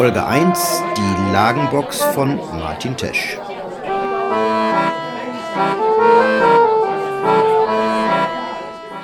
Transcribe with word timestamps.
Folge 0.00 0.24
1, 0.24 0.82
die 0.96 1.30
Lagenbox 1.30 2.02
von 2.14 2.40
Martin 2.58 2.96
Tesch. 2.96 3.36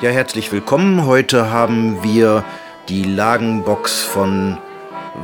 Ja, 0.00 0.08
herzlich 0.08 0.52
willkommen. 0.52 1.04
Heute 1.04 1.50
haben 1.50 2.02
wir 2.02 2.44
die 2.88 3.02
Lagenbox 3.02 4.04
von 4.04 4.56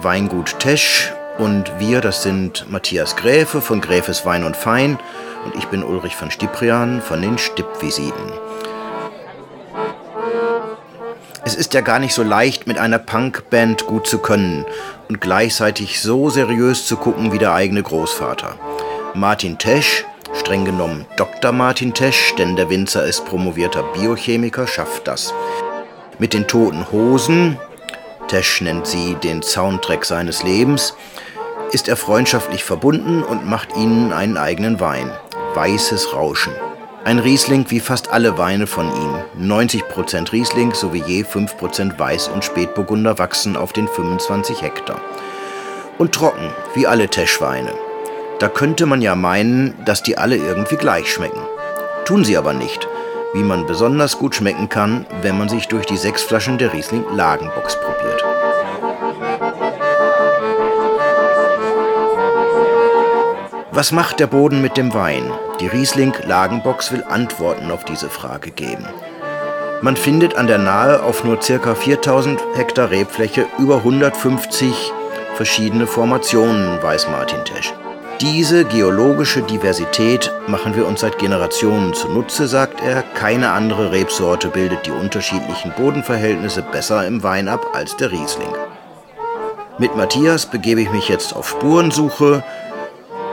Weingut 0.02 0.58
Tesch 0.58 1.10
und 1.38 1.72
wir, 1.78 2.02
das 2.02 2.22
sind 2.22 2.70
Matthias 2.70 3.16
Gräfe 3.16 3.62
von 3.62 3.80
Gräfes 3.80 4.26
Wein 4.26 4.44
und 4.44 4.58
Fein 4.58 4.98
und 5.46 5.56
ich 5.56 5.68
bin 5.68 5.82
Ulrich 5.82 6.16
von 6.16 6.30
Stiprian 6.30 7.00
von 7.00 7.22
den 7.22 7.38
Stippvisiten. 7.38 8.41
Es 11.52 11.58
ist 11.58 11.74
ja 11.74 11.82
gar 11.82 11.98
nicht 11.98 12.14
so 12.14 12.22
leicht, 12.22 12.66
mit 12.66 12.78
einer 12.78 12.98
Punkband 12.98 13.84
gut 13.86 14.06
zu 14.06 14.20
können 14.20 14.64
und 15.10 15.20
gleichzeitig 15.20 16.00
so 16.00 16.30
seriös 16.30 16.86
zu 16.86 16.96
gucken 16.96 17.30
wie 17.30 17.38
der 17.38 17.52
eigene 17.52 17.82
Großvater. 17.82 18.54
Martin 19.12 19.58
Tesch, 19.58 20.06
streng 20.32 20.64
genommen 20.64 21.04
Dr. 21.18 21.52
Martin 21.52 21.92
Tesch, 21.92 22.34
denn 22.36 22.56
der 22.56 22.70
Winzer 22.70 23.04
ist 23.04 23.26
promovierter 23.26 23.82
Biochemiker, 23.82 24.66
schafft 24.66 25.06
das. 25.06 25.34
Mit 26.18 26.32
den 26.32 26.48
toten 26.48 26.90
Hosen, 26.90 27.58
Tesch 28.28 28.62
nennt 28.62 28.86
sie 28.86 29.14
den 29.16 29.42
Soundtrack 29.42 30.06
seines 30.06 30.42
Lebens, 30.42 30.94
ist 31.70 31.86
er 31.86 31.98
freundschaftlich 31.98 32.64
verbunden 32.64 33.22
und 33.22 33.46
macht 33.46 33.76
ihnen 33.76 34.14
einen 34.14 34.38
eigenen 34.38 34.80
Wein. 34.80 35.10
Weißes 35.52 36.14
Rauschen. 36.14 36.54
Ein 37.04 37.18
Riesling 37.18 37.66
wie 37.68 37.80
fast 37.80 38.12
alle 38.12 38.38
Weine 38.38 38.68
von 38.68 38.86
ihm. 38.86 39.48
90% 39.50 40.30
Riesling 40.30 40.72
sowie 40.72 41.02
je 41.04 41.24
5% 41.24 41.98
Weiß- 41.98 42.30
und 42.30 42.44
Spätburgunder 42.44 43.18
wachsen 43.18 43.56
auf 43.56 43.72
den 43.72 43.88
25 43.88 44.62
Hektar. 44.62 45.00
Und 45.98 46.14
trocken, 46.14 46.50
wie 46.74 46.86
alle 46.86 47.08
Teschweine. 47.08 47.72
Da 48.38 48.48
könnte 48.48 48.86
man 48.86 49.02
ja 49.02 49.16
meinen, 49.16 49.74
dass 49.84 50.04
die 50.04 50.16
alle 50.16 50.36
irgendwie 50.36 50.76
gleich 50.76 51.12
schmecken. 51.12 51.42
Tun 52.04 52.24
sie 52.24 52.36
aber 52.36 52.52
nicht, 52.52 52.86
wie 53.34 53.42
man 53.42 53.66
besonders 53.66 54.16
gut 54.18 54.36
schmecken 54.36 54.68
kann, 54.68 55.04
wenn 55.22 55.36
man 55.36 55.48
sich 55.48 55.66
durch 55.66 55.86
die 55.86 55.96
sechs 55.96 56.22
Flaschen 56.22 56.56
der 56.58 56.72
Riesling 56.72 57.04
Lagenbox 57.16 57.80
probiert. 57.80 58.31
Was 63.74 63.90
macht 63.90 64.20
der 64.20 64.26
Boden 64.26 64.60
mit 64.60 64.76
dem 64.76 64.92
Wein? 64.92 65.32
Die 65.58 65.66
Riesling 65.66 66.12
Lagenbox 66.26 66.92
will 66.92 67.02
Antworten 67.08 67.70
auf 67.70 67.86
diese 67.86 68.10
Frage 68.10 68.50
geben. 68.50 68.84
Man 69.80 69.96
findet 69.96 70.36
an 70.36 70.46
der 70.46 70.58
Nahe 70.58 71.02
auf 71.02 71.24
nur 71.24 71.38
ca. 71.38 71.74
4000 71.74 72.38
Hektar 72.54 72.90
Rebfläche 72.90 73.46
über 73.58 73.76
150 73.76 74.92
verschiedene 75.36 75.86
Formationen, 75.86 76.82
weiß 76.82 77.08
Martin 77.08 77.42
Tesch. 77.46 77.72
Diese 78.20 78.66
geologische 78.66 79.40
Diversität 79.40 80.30
machen 80.48 80.76
wir 80.76 80.86
uns 80.86 81.00
seit 81.00 81.18
Generationen 81.18 81.94
zunutze, 81.94 82.48
sagt 82.48 82.82
er. 82.82 83.00
Keine 83.14 83.52
andere 83.52 83.90
Rebsorte 83.90 84.48
bildet 84.48 84.84
die 84.84 84.90
unterschiedlichen 84.90 85.72
Bodenverhältnisse 85.78 86.60
besser 86.60 87.06
im 87.06 87.22
Wein 87.22 87.48
ab 87.48 87.68
als 87.72 87.96
der 87.96 88.12
Riesling. 88.12 88.54
Mit 89.78 89.96
Matthias 89.96 90.44
begebe 90.44 90.82
ich 90.82 90.92
mich 90.92 91.08
jetzt 91.08 91.34
auf 91.34 91.48
Spurensuche 91.48 92.44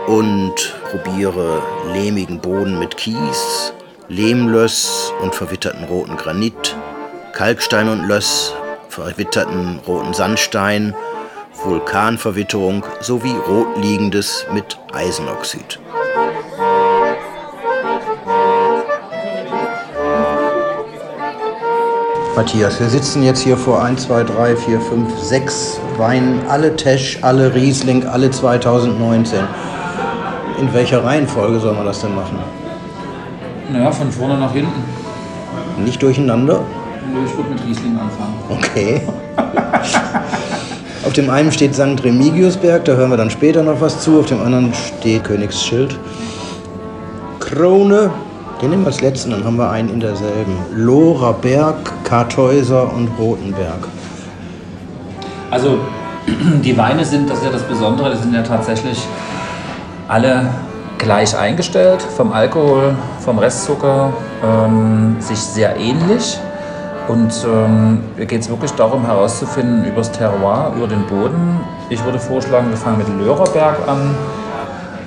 und 0.10 0.74
probiere 0.90 1.62
lehmigen 1.94 2.40
Boden 2.40 2.80
mit 2.80 2.98
Kies, 2.98 3.74
Lehmlöss 4.08 5.14
und 5.22 5.36
verwitterten 5.36 5.84
roten 5.84 6.18
Granit, 6.18 6.76
Kalkstein 7.34 7.88
und 7.90 8.08
Löss, 8.08 8.56
verwitterten 8.90 9.80
roten 9.88 10.16
Sandstein, 10.16 10.96
Vulkanverwitterung 11.64 12.84
sowie 13.02 13.36
Rotliegendes 13.48 14.48
mit 14.52 14.80
Eisenoxid. 14.94 15.80
Matthias, 22.36 22.80
wir 22.80 22.90
sitzen 22.90 23.22
jetzt 23.22 23.42
hier 23.42 23.58
vor 23.58 23.84
1, 23.84 24.08
2, 24.08 24.24
3, 24.24 24.56
4, 24.56 24.82
5, 24.82 25.20
6 25.20 25.80
Weinen, 25.98 26.42
alle 26.48 26.76
Tesch, 26.76 27.20
alle 27.22 27.54
Riesling, 27.54 28.08
alle 28.08 28.32
2019 28.32 29.42
in 30.60 30.74
welcher 30.74 31.04
Reihenfolge 31.04 31.60
soll 31.60 31.74
man 31.74 31.86
das 31.86 32.02
denn 32.02 32.14
machen? 32.14 32.38
Naja, 33.72 33.92
von 33.92 34.12
vorne 34.12 34.38
nach 34.38 34.54
hinten. 34.54 34.84
Nicht 35.84 36.02
durcheinander? 36.02 36.62
Ich 37.26 37.38
würde 37.38 37.50
mit 37.52 37.66
Riesling 37.66 37.98
anfangen. 37.98 38.34
Okay. 38.50 39.02
Auf 41.06 41.14
dem 41.14 41.30
einen 41.30 41.52
steht 41.52 41.74
St. 41.74 42.04
Remigiusberg, 42.04 42.86
da 42.86 42.94
hören 42.94 43.10
wir 43.10 43.18
dann 43.18 43.30
später 43.30 43.64
noch 43.64 43.80
was 43.82 44.02
zu. 44.02 44.20
Auf 44.20 44.26
dem 44.26 44.42
anderen 44.42 44.74
steht 44.74 45.24
Königsschild. 45.24 45.98
Krone, 47.40 48.12
den 48.62 48.72
nehmen 48.72 48.84
wir 48.84 48.88
als 48.88 49.02
letzten, 49.02 49.32
dann 49.32 49.44
haben 49.44 49.58
wir 49.58 49.72
einen 49.72 49.90
in 49.90 50.00
derselben. 50.00 50.58
Lohrer 50.76 51.34
Berg, 51.34 51.78
Kartäuser 52.04 52.94
und 52.94 53.08
Rotenberg. 53.18 53.88
Also 55.50 55.80
die 56.64 56.78
Weine 56.78 57.06
sind, 57.06 57.30
das 57.30 57.40
ist 57.40 57.46
ja 57.46 57.52
das 57.52 57.64
Besondere, 57.64 58.12
die 58.12 58.18
sind 58.18 58.34
ja 58.34 58.44
tatsächlich 58.44 59.00
alle 60.10 60.50
gleich 60.98 61.38
eingestellt, 61.38 62.02
vom 62.02 62.34
Alkohol, 62.34 62.96
vom 63.20 63.40
Restzucker, 63.40 64.12
ähm, 64.44 65.16
sich 65.20 65.40
sehr 65.40 65.78
ähnlich. 65.78 66.38
Und 67.08 67.34
ähm, 67.48 68.04
geht 68.18 68.42
es 68.42 68.50
wirklich 68.50 68.72
darum 68.74 69.06
herauszufinden 69.06 69.86
über 69.86 69.98
das 69.98 70.12
Terroir, 70.12 70.74
über 70.76 70.88
den 70.88 71.06
Boden. 71.08 71.60
Ich 71.90 72.04
würde 72.04 72.20
vorschlagen, 72.20 72.70
wir 72.70 72.78
fangen 72.78 73.00
mit 73.00 73.08
Lörerberg 73.20 73.88
an. 73.88 74.16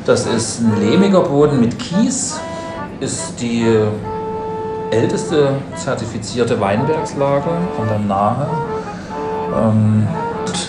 Das 0.04 0.26
ist 0.26 0.60
ein 0.60 0.80
lehmiger 0.80 1.20
Boden 1.20 1.60
mit 1.60 1.78
Kies, 1.78 2.40
ist 2.98 3.40
die 3.40 3.66
älteste 4.90 5.50
zertifizierte 5.76 6.60
Weinbergslage 6.60 7.50
an 7.80 7.88
der 7.88 7.98
Nahe. 8.00 8.46
Ähm, 9.54 10.08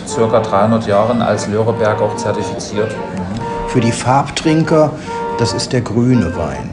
circa 0.07 0.39
300 0.39 0.85
Jahren 0.85 1.21
als 1.21 1.47
Lörerberg 1.47 1.99
auch 1.99 2.15
zertifiziert. 2.15 2.93
Für 3.73 3.81
die 3.81 3.91
Farbtrinker, 3.91 4.91
das 5.39 5.53
ist 5.53 5.73
der 5.73 5.81
grüne 5.81 6.37
Wein. 6.37 6.69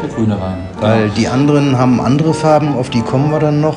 Der 0.00 0.08
grüne 0.08 0.40
Wein. 0.40 0.66
Weil 0.80 1.02
genau. 1.02 1.14
die 1.14 1.28
anderen 1.28 1.76
haben 1.76 2.00
andere 2.00 2.32
Farben, 2.32 2.74
auf 2.74 2.88
die 2.88 3.02
kommen 3.02 3.30
wir 3.30 3.38
dann 3.38 3.60
noch. 3.60 3.76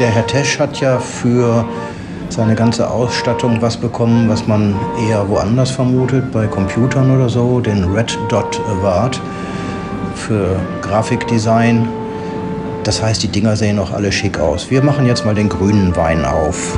Der 0.00 0.08
Herr 0.08 0.26
Tesch 0.26 0.58
hat 0.58 0.80
ja 0.80 0.98
für 0.98 1.64
seine 2.28 2.56
ganze 2.56 2.90
Ausstattung 2.90 3.62
was 3.62 3.76
bekommen, 3.76 4.28
was 4.28 4.48
man 4.48 4.74
eher 5.08 5.28
woanders 5.28 5.70
vermutet, 5.70 6.32
bei 6.32 6.48
Computern 6.48 7.14
oder 7.14 7.28
so, 7.28 7.60
den 7.60 7.84
Red 7.94 8.18
Dot 8.28 8.60
Award 8.68 9.20
für 10.16 10.56
Grafikdesign. 10.82 11.88
Das 12.82 13.00
heißt, 13.00 13.22
die 13.22 13.28
Dinger 13.28 13.54
sehen 13.54 13.78
auch 13.78 13.92
alle 13.92 14.10
schick 14.10 14.40
aus. 14.40 14.68
Wir 14.68 14.82
machen 14.82 15.06
jetzt 15.06 15.24
mal 15.24 15.36
den 15.36 15.48
grünen 15.48 15.94
Wein 15.94 16.24
auf. 16.24 16.76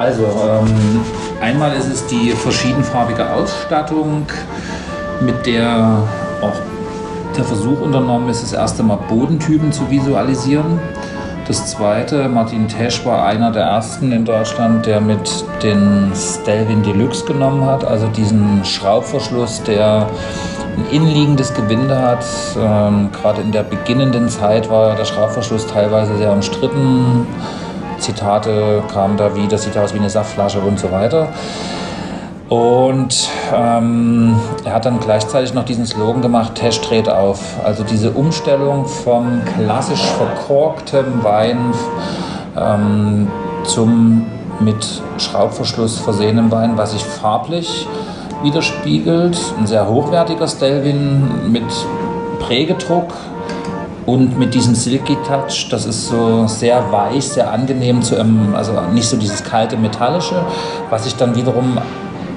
Also, 0.00 0.24
ähm, 0.24 1.04
einmal 1.42 1.76
ist 1.76 1.86
es 1.86 2.06
die 2.06 2.30
verschiedenfarbige 2.30 3.34
Ausstattung, 3.34 4.24
mit 5.20 5.44
der 5.44 6.02
auch 6.40 6.54
der 7.36 7.44
Versuch 7.44 7.82
unternommen 7.82 8.30
ist, 8.30 8.42
das 8.42 8.54
erste 8.54 8.82
Mal 8.82 8.98
Bodentypen 9.10 9.70
zu 9.70 9.90
visualisieren. 9.90 10.80
Das 11.46 11.66
zweite, 11.66 12.30
Martin 12.30 12.66
Tesch 12.66 13.04
war 13.04 13.26
einer 13.26 13.52
der 13.52 13.64
ersten 13.64 14.10
in 14.12 14.24
Deutschland, 14.24 14.86
der 14.86 15.02
mit 15.02 15.44
den 15.62 16.12
Stelvin 16.14 16.82
Deluxe 16.82 17.26
genommen 17.26 17.66
hat, 17.66 17.84
also 17.84 18.06
diesen 18.06 18.64
Schraubverschluss, 18.64 19.62
der 19.64 20.06
ein 20.78 20.96
innenliegendes 20.96 21.52
Gewinde 21.52 22.00
hat. 22.00 22.24
Ähm, 22.56 23.10
Gerade 23.12 23.42
in 23.42 23.52
der 23.52 23.64
beginnenden 23.64 24.30
Zeit 24.30 24.70
war 24.70 24.96
der 24.96 25.04
Schraubverschluss 25.04 25.66
teilweise 25.66 26.16
sehr 26.16 26.32
umstritten. 26.32 27.26
Zitate 28.00 28.82
kamen 28.92 29.16
da 29.16 29.34
wie, 29.36 29.46
das 29.46 29.62
sieht 29.62 29.76
aus 29.78 29.94
wie 29.94 29.98
eine 29.98 30.10
Saftflasche 30.10 30.60
und 30.60 30.78
so 30.78 30.90
weiter. 30.90 31.28
Und 32.48 33.28
ähm, 33.54 34.34
er 34.64 34.74
hat 34.74 34.84
dann 34.84 34.98
gleichzeitig 34.98 35.54
noch 35.54 35.64
diesen 35.64 35.86
Slogan 35.86 36.20
gemacht, 36.20 36.56
Tesch 36.56 36.80
dreht 36.80 37.08
auf. 37.08 37.40
Also 37.64 37.84
diese 37.84 38.10
Umstellung 38.10 38.86
vom 38.86 39.42
klassisch 39.56 40.02
verkorktem 40.02 41.22
Wein 41.22 41.72
ähm, 42.56 43.28
zum 43.62 44.26
mit 44.58 45.00
Schraubverschluss 45.18 45.98
versehenen 45.98 46.50
Wein, 46.50 46.76
was 46.76 46.92
sich 46.92 47.04
farblich 47.04 47.86
widerspiegelt. 48.42 49.38
Ein 49.58 49.66
sehr 49.66 49.88
hochwertiger 49.88 50.48
Stelvin 50.48 51.50
mit 51.50 51.64
Prägedruck 52.40 53.12
und 54.10 54.36
mit 54.36 54.54
diesem 54.54 54.74
Silky 54.74 55.16
Touch. 55.26 55.68
Das 55.70 55.86
ist 55.86 56.08
so 56.08 56.46
sehr 56.46 56.90
weich, 56.90 57.24
sehr 57.24 57.52
angenehm 57.52 58.02
zu, 58.02 58.16
also 58.54 58.72
nicht 58.92 59.08
so 59.08 59.16
dieses 59.16 59.44
kalte 59.44 59.76
Metallische, 59.76 60.44
was 60.90 61.04
sich 61.04 61.14
dann 61.14 61.36
wiederum 61.36 61.78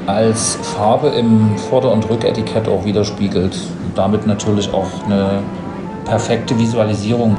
als 0.06 0.58
Farbe 0.62 1.08
im 1.10 1.58
Vorder- 1.58 1.92
und 1.92 2.08
Rücketikett 2.10 2.68
auch 2.68 2.86
widerspiegelt. 2.86 3.58
Damit 3.96 4.28
natürlich 4.28 4.72
auch 4.72 4.88
eine 5.06 5.40
perfekte 6.06 6.58
Visualisierung. 6.60 7.38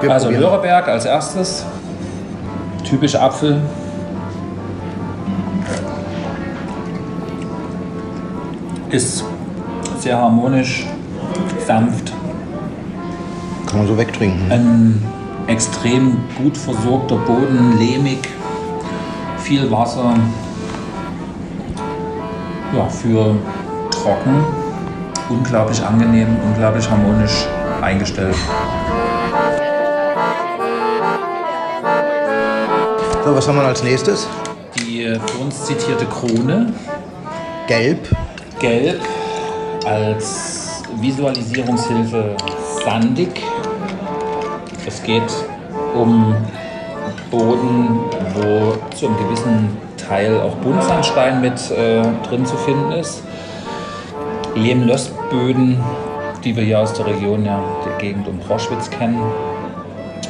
Wir 0.00 0.12
also 0.12 0.30
Lörreberg 0.30 0.88
als 0.88 1.04
erstes. 1.04 1.64
Typisch 2.82 3.14
Apfel. 3.14 3.60
Ist 8.92 9.24
sehr 10.00 10.18
harmonisch, 10.18 10.86
sanft. 11.66 12.12
Kann 13.66 13.78
man 13.78 13.86
so 13.86 13.96
wegtrinken. 13.96 14.52
Ein 14.52 15.02
extrem 15.46 16.18
gut 16.36 16.58
versorgter 16.58 17.16
Boden, 17.16 17.78
lehmig, 17.78 18.18
viel 19.38 19.70
Wasser. 19.70 20.14
Ja, 22.76 22.86
für 22.86 23.34
trocken, 23.90 24.44
unglaublich 25.30 25.82
angenehm, 25.82 26.36
unglaublich 26.44 26.86
harmonisch 26.90 27.46
eingestellt. 27.80 28.36
So, 33.24 33.34
was 33.34 33.48
haben 33.48 33.56
wir 33.56 33.64
als 33.64 33.82
nächstes? 33.82 34.28
Die 34.76 35.04
für 35.04 35.38
uns 35.38 35.64
zitierte 35.64 36.04
Krone. 36.04 36.74
Gelb. 37.66 38.06
Gelb 38.62 39.00
als 39.84 40.84
Visualisierungshilfe 41.00 42.36
sandig. 42.84 43.42
Es 44.86 45.02
geht 45.02 45.30
um 45.94 46.36
Boden, 47.28 48.00
wo 48.34 48.74
zu 48.94 49.08
einem 49.08 49.16
gewissen 49.16 49.76
Teil 49.96 50.40
auch 50.40 50.54
Buntsandstein 50.56 51.40
mit 51.40 51.70
äh, 51.72 52.02
drin 52.28 52.46
zu 52.46 52.56
finden 52.58 52.92
ist. 52.92 53.24
Lehm-Lössböden, 54.54 55.80
die 56.44 56.54
wir 56.54 56.62
hier 56.62 56.78
aus 56.78 56.92
der 56.92 57.06
Region, 57.06 57.44
ja, 57.44 57.60
der 57.84 57.98
Gegend 57.98 58.28
um 58.28 58.38
Proschwitz 58.38 58.88
kennen. 58.88 59.20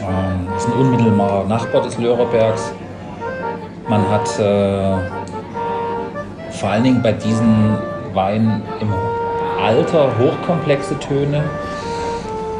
Ähm, 0.00 0.48
das 0.54 0.64
ist 0.64 0.72
ein 0.72 0.80
unmittelbarer 0.80 1.44
Nachbar 1.44 1.82
des 1.82 1.98
Lörerbergs. 1.98 2.72
Man 3.88 4.08
hat 4.08 4.38
äh, 4.38 4.96
vor 6.50 6.70
allen 6.70 6.84
Dingen 6.84 7.02
bei 7.02 7.12
diesen 7.12 7.76
Weinen 8.14 8.62
im 8.80 8.92
Alter 9.60 10.10
hochkomplexe 10.18 10.98
Töne, 10.98 11.44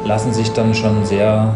lassen 0.05 0.33
sich 0.33 0.51
dann 0.53 0.73
schon 0.73 1.05
sehr 1.05 1.53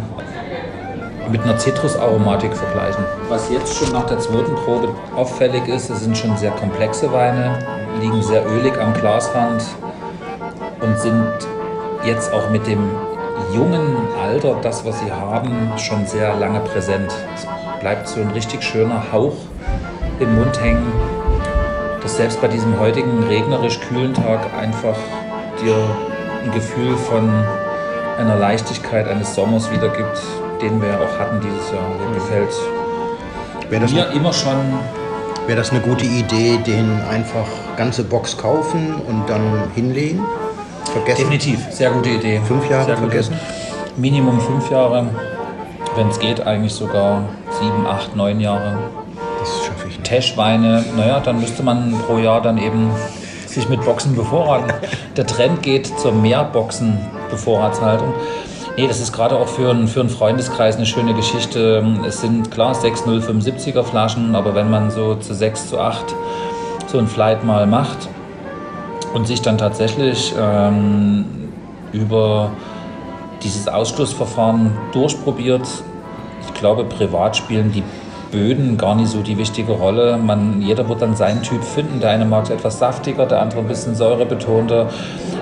mit 1.30 1.44
einer 1.44 1.58
Zitrusaromatik 1.58 2.56
vergleichen. 2.56 3.04
Was 3.28 3.50
jetzt 3.50 3.76
schon 3.76 3.92
nach 3.92 4.06
der 4.06 4.20
zweiten 4.20 4.56
Probe 4.56 4.90
auffällig 5.16 5.68
ist, 5.68 5.90
es 5.90 6.02
sind 6.02 6.18
schon 6.18 6.38
sehr 6.38 6.52
komplexe 6.52 7.12
Weine, 7.12 7.60
liegen 8.00 8.22
sehr 8.22 8.46
ölig 8.46 8.80
am 8.80 8.94
Glasrand 8.94 9.64
und 10.82 11.00
sind 11.00 11.28
jetzt 12.06 12.32
auch 12.34 12.50
mit 12.50 12.66
dem 12.68 12.90
jungen 13.54 13.98
Alter, 14.22 14.56
das 14.62 14.86
was 14.86 15.00
sie 15.00 15.12
haben, 15.12 15.72
schon 15.78 16.06
sehr 16.06 16.36
lange 16.36 16.60
präsent. 16.62 17.14
Es 17.36 17.48
bleibt 17.80 18.08
so 18.08 18.22
ein 18.22 18.30
richtig 18.32 18.64
schöner 18.64 19.12
Hauch 19.12 19.36
im 20.20 20.36
Mund 20.36 20.62
hängen, 20.62 20.92
dass 22.08 22.16
selbst 22.16 22.40
bei 22.40 22.48
diesem 22.48 22.80
heutigen 22.80 23.22
regnerisch 23.28 23.82
kühlen 23.82 24.14
Tag 24.14 24.40
einfach 24.58 24.96
dir 25.62 25.76
ein 26.42 26.54
Gefühl 26.54 26.96
von 26.96 27.30
einer 28.18 28.38
Leichtigkeit 28.38 29.10
eines 29.10 29.36
Sommers 29.36 29.70
wiedergibt, 29.70 30.18
den 30.62 30.82
wir 30.82 31.02
auch 31.02 31.20
hatten 31.20 31.42
dieses 31.42 31.70
Jahr. 31.70 31.84
Mir 32.08 32.16
gefällt 32.16 32.50
Wäre 33.70 33.82
das 33.82 33.92
mir 33.92 34.10
immer 34.14 34.32
schon. 34.32 34.56
Wäre 35.48 35.58
das 35.58 35.72
eine 35.72 35.82
gute 35.82 36.06
Idee, 36.06 36.58
den 36.66 36.98
einfach 37.12 37.46
ganze 37.76 38.06
Box 38.06 38.38
kaufen 38.38 38.96
und 39.06 39.30
dann 39.30 39.64
hinlegen? 39.76 40.22
Vergessen? 40.94 41.24
Definitiv, 41.24 41.60
sehr 41.72 41.92
gute 41.92 42.12
Idee. 42.12 42.40
Fünf 42.48 42.70
Jahre 42.70 42.86
sehr 42.86 42.98
vergessen? 42.98 43.38
Minimum 43.98 44.40
fünf 44.40 44.72
Jahre, 44.72 45.10
wenn 45.98 46.08
es 46.08 46.20
geht, 46.20 46.40
eigentlich 46.48 46.74
sogar 46.74 47.24
sieben, 47.60 47.86
acht, 47.86 48.16
neun 48.16 48.40
Jahre. 48.40 48.78
Teschweine, 50.08 50.86
naja, 50.96 51.20
dann 51.20 51.42
müsste 51.42 51.64
man 51.64 51.94
pro 52.08 52.18
Jahr 52.18 52.42
dann 52.42 52.58
eben 52.58 52.90
sich 53.46 53.68
mit 53.68 53.84
Boxen 53.84 54.16
bevorraten. 54.16 54.72
Der 55.18 55.28
Trend 55.28 55.62
geht 55.62 55.88
zur 56.00 56.14
Mehrboxen-Bevorratshaltung. 56.14 58.14
Nee, 58.78 58.88
das 58.88 59.02
ist 59.02 59.12
gerade 59.12 59.36
auch 59.36 59.50
für, 59.50 59.72
einen, 59.72 59.90
für 59.90 60.00
einen 60.00 60.10
Freundeskreis 60.10 60.78
eine 60.78 60.86
schöne 60.86 61.14
Geschichte. 61.14 61.86
Es 62.08 62.22
sind 62.22 62.52
klar 62.52 62.74
6075er 62.74 63.84
Flaschen, 63.84 64.34
aber 64.34 64.56
wenn 64.56 64.70
man 64.70 64.92
so 64.92 65.16
zu 65.16 65.34
6 65.34 65.72
zu 65.72 65.80
8 65.80 66.16
so 66.86 67.00
ein 67.00 67.08
Flight 67.08 67.44
mal 67.44 67.68
macht 67.68 68.08
und 69.14 69.28
sich 69.28 69.42
dann 69.42 69.58
tatsächlich 69.58 70.34
ähm, 70.40 71.26
über 71.92 72.52
dieses 73.44 73.68
Ausschlussverfahren 73.68 74.72
durchprobiert, 74.94 75.68
ich 76.48 76.54
glaube, 76.54 76.86
privat 76.86 77.36
spielen 77.36 77.74
die 77.74 77.84
Böden 78.32 78.78
gar 78.78 78.96
nicht 78.96 79.10
so 79.10 79.22
die 79.22 79.38
wichtige 79.38 79.74
Rolle. 79.74 80.18
Man, 80.18 80.62
jeder 80.62 80.88
wird 80.88 81.02
dann 81.02 81.16
seinen 81.16 81.42
Typ 81.42 81.64
finden. 81.64 82.00
Der 82.00 82.12
eine 82.12 82.26
mag 82.26 82.44
es 82.44 82.50
etwas 82.50 82.80
saftiger, 82.80 83.26
der 83.26 83.42
andere 83.42 83.60
ein 83.62 83.68
bisschen 83.68 83.96
säurebetonter, 83.96 84.88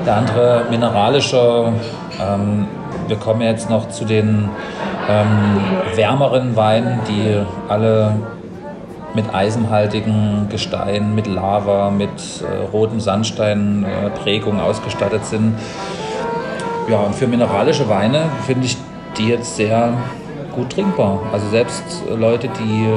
der 0.05 0.15
andere 0.15 0.65
mineralischer. 0.69 1.73
Ähm, 2.21 2.67
wir 3.07 3.17
kommen 3.17 3.41
jetzt 3.41 3.69
noch 3.69 3.89
zu 3.89 4.05
den 4.05 4.49
ähm, 5.09 5.59
wärmeren 5.95 6.55
Weinen, 6.55 6.99
die 7.07 7.41
alle 7.67 8.13
mit 9.13 9.33
eisenhaltigen 9.33 10.47
Gestein, 10.49 11.15
mit 11.15 11.27
Lava, 11.27 11.89
mit 11.89 12.09
äh, 12.09 12.65
rotem 12.71 12.99
Sandstein 12.99 13.85
äh, 13.85 14.09
Prägung 14.09 14.59
ausgestattet 14.59 15.25
sind. 15.25 15.55
Ja, 16.89 16.99
und 16.99 17.15
für 17.15 17.27
mineralische 17.27 17.87
Weine 17.89 18.23
finde 18.45 18.65
ich 18.65 18.77
die 19.17 19.29
jetzt 19.29 19.55
sehr 19.55 19.93
gut 20.55 20.71
trinkbar. 20.71 21.19
Also 21.31 21.47
selbst 21.49 21.83
Leute, 22.09 22.47
die 22.47 22.89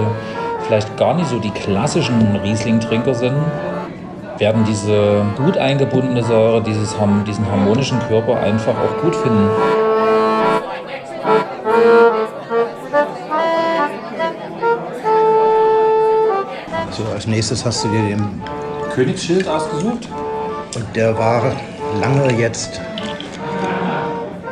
vielleicht 0.66 0.96
gar 0.96 1.14
nicht 1.14 1.28
so 1.28 1.38
die 1.38 1.50
klassischen 1.50 2.36
Riesling-Trinker 2.42 3.14
sind, 3.14 3.36
werden 4.38 4.64
diese 4.64 5.22
gut 5.36 5.58
eingebundene 5.58 6.22
Säure, 6.22 6.62
dieses, 6.62 6.94
diesen 7.26 7.50
harmonischen 7.50 7.98
Körper 8.08 8.38
einfach 8.38 8.74
auch 8.74 9.02
gut 9.02 9.16
finden. 9.16 9.48
So, 16.90 17.04
als 17.14 17.26
nächstes 17.26 17.64
hast 17.64 17.84
du 17.84 17.88
dir 17.88 18.02
den 18.02 18.42
Königsschild 18.92 19.48
ausgesucht. 19.48 20.08
Und 20.74 20.96
der 20.96 21.16
war 21.18 21.52
lange 22.00 22.32
jetzt 22.32 22.80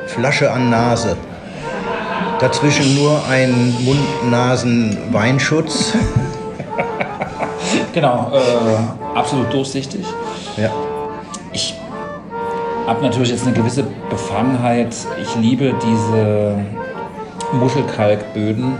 Flasche 0.07 0.51
an 0.51 0.71
Nase. 0.71 1.17
Dazwischen 2.39 2.95
nur 2.97 3.19
ein 3.31 3.75
Mund-Nasen-Weinschutz. 3.85 5.95
genau, 7.95 8.31
äh, 8.35 9.17
absolut 9.17 9.51
durchsichtig. 9.53 10.05
Ja. 10.59 10.71
Ich 11.53 11.75
habe 12.87 13.03
natürlich 13.03 13.31
jetzt 13.31 13.47
eine 13.47 13.55
gewisse 13.55 13.85
Befangenheit. 14.11 14.95
Ich 15.23 15.35
liebe 15.37 15.73
diese 15.83 16.57
Muschelkalkböden. 17.53 18.75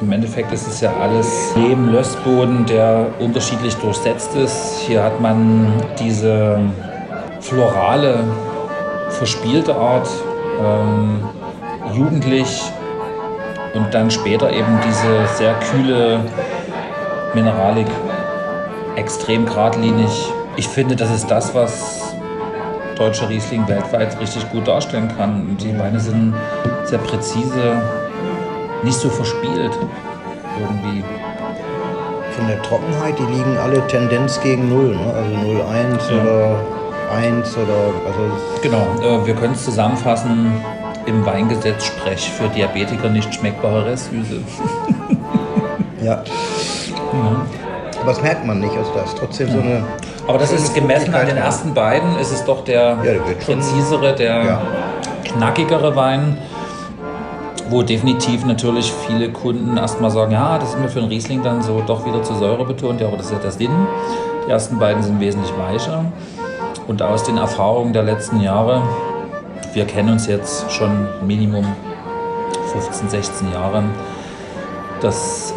Im 0.00 0.12
Endeffekt 0.12 0.50
ist 0.50 0.66
es 0.66 0.80
ja 0.80 0.94
alles 1.02 1.54
Lehm-Lössboden, 1.54 2.64
der 2.64 3.08
unterschiedlich 3.18 3.74
durchsetzt 3.76 4.34
ist. 4.36 4.78
Hier 4.86 5.02
hat 5.02 5.20
man 5.20 5.70
diese 5.98 6.58
florale, 7.40 8.24
verspielte 9.10 9.74
Art. 9.74 10.08
Ähm, 10.60 11.20
jugendlich 11.94 12.62
und 13.74 13.92
dann 13.92 14.10
später 14.10 14.50
eben 14.52 14.78
diese 14.86 15.26
sehr 15.36 15.54
kühle 15.54 16.20
Mineralik, 17.34 17.86
extrem 18.96 19.46
geradlinig. 19.46 20.32
Ich 20.56 20.68
finde, 20.68 20.96
das 20.96 21.10
ist 21.10 21.30
das, 21.30 21.54
was 21.54 22.14
deutsche 22.96 23.28
Riesling 23.28 23.66
weltweit 23.68 24.18
richtig 24.20 24.50
gut 24.50 24.66
darstellen 24.66 25.08
kann. 25.16 25.56
Die 25.58 25.78
Weine 25.78 26.00
sind 26.00 26.34
sehr 26.84 26.98
präzise, 26.98 27.80
nicht 28.82 28.98
so 28.98 29.08
verspielt 29.08 29.78
irgendwie. 30.58 31.04
Von 32.32 32.48
der 32.48 32.62
Trockenheit, 32.62 33.18
die 33.18 33.24
liegen 33.24 33.56
alle 33.58 33.86
Tendenz 33.86 34.40
gegen 34.40 34.68
Null, 34.68 34.96
ne? 34.96 35.12
also 35.12 35.30
0,1 35.34 36.10
ja. 36.10 36.22
oder 36.22 36.60
1 37.16 37.56
oder. 37.56 37.72
Also 38.06 38.30
genau, 38.62 38.86
äh, 39.02 39.26
wir 39.26 39.34
können 39.34 39.54
es 39.54 39.64
zusammenfassen 39.64 40.52
im 41.08 41.24
Weingesetz 41.26 41.86
spreche, 41.86 42.30
für 42.30 42.48
Diabetiker 42.48 43.08
nicht 43.08 43.34
schmeckbare 43.34 43.86
Restsüße. 43.86 44.40
ja. 46.02 46.12
ja. 46.12 46.22
Aber 48.00 48.12
das 48.12 48.22
merkt 48.22 48.46
man 48.46 48.60
nicht, 48.60 48.76
also 48.76 48.90
da 48.94 49.02
ist 49.02 49.18
trotzdem 49.18 49.50
so 49.50 49.60
eine. 49.60 49.84
Aber 50.26 50.38
das 50.38 50.52
ist 50.52 50.74
gemessen 50.74 51.14
an 51.14 51.26
den 51.26 51.36
ersten 51.36 51.74
beiden, 51.74 52.16
ist 52.18 52.30
es 52.30 52.44
doch 52.44 52.62
der, 52.64 52.98
ja, 53.02 53.12
der 53.12 53.34
präzisere, 53.44 54.14
der 54.14 54.44
ja. 54.44 54.62
knackigere 55.24 55.96
Wein 55.96 56.36
wo 57.70 57.82
definitiv 57.82 58.44
natürlich 58.44 58.92
viele 59.06 59.30
Kunden 59.30 59.76
erstmal 59.76 60.10
sagen, 60.10 60.32
ja, 60.32 60.58
das 60.58 60.70
ist 60.70 60.78
mir 60.78 60.88
für 60.88 61.00
einen 61.00 61.08
Riesling 61.08 61.42
dann 61.42 61.62
so 61.62 61.82
doch 61.86 62.06
wieder 62.06 62.22
zu 62.22 62.34
Säure 62.34 62.64
betont, 62.64 63.00
ja, 63.00 63.08
aber 63.08 63.16
das 63.16 63.26
ist 63.26 63.32
ja 63.32 63.38
das 63.38 63.54
Sinn. 63.56 63.70
Die 64.46 64.50
ersten 64.50 64.78
beiden 64.78 65.02
sind 65.02 65.20
wesentlich 65.20 65.52
weicher. 65.58 66.06
Und 66.86 67.02
aus 67.02 67.24
den 67.24 67.36
Erfahrungen 67.36 67.92
der 67.92 68.02
letzten 68.02 68.40
Jahre, 68.40 68.82
wir 69.72 69.84
kennen 69.86 70.10
uns 70.10 70.26
jetzt 70.26 70.70
schon 70.70 71.08
Minimum 71.26 71.64
15, 72.72 73.08
16 73.08 73.52
Jahre, 73.52 73.84
das 75.00 75.54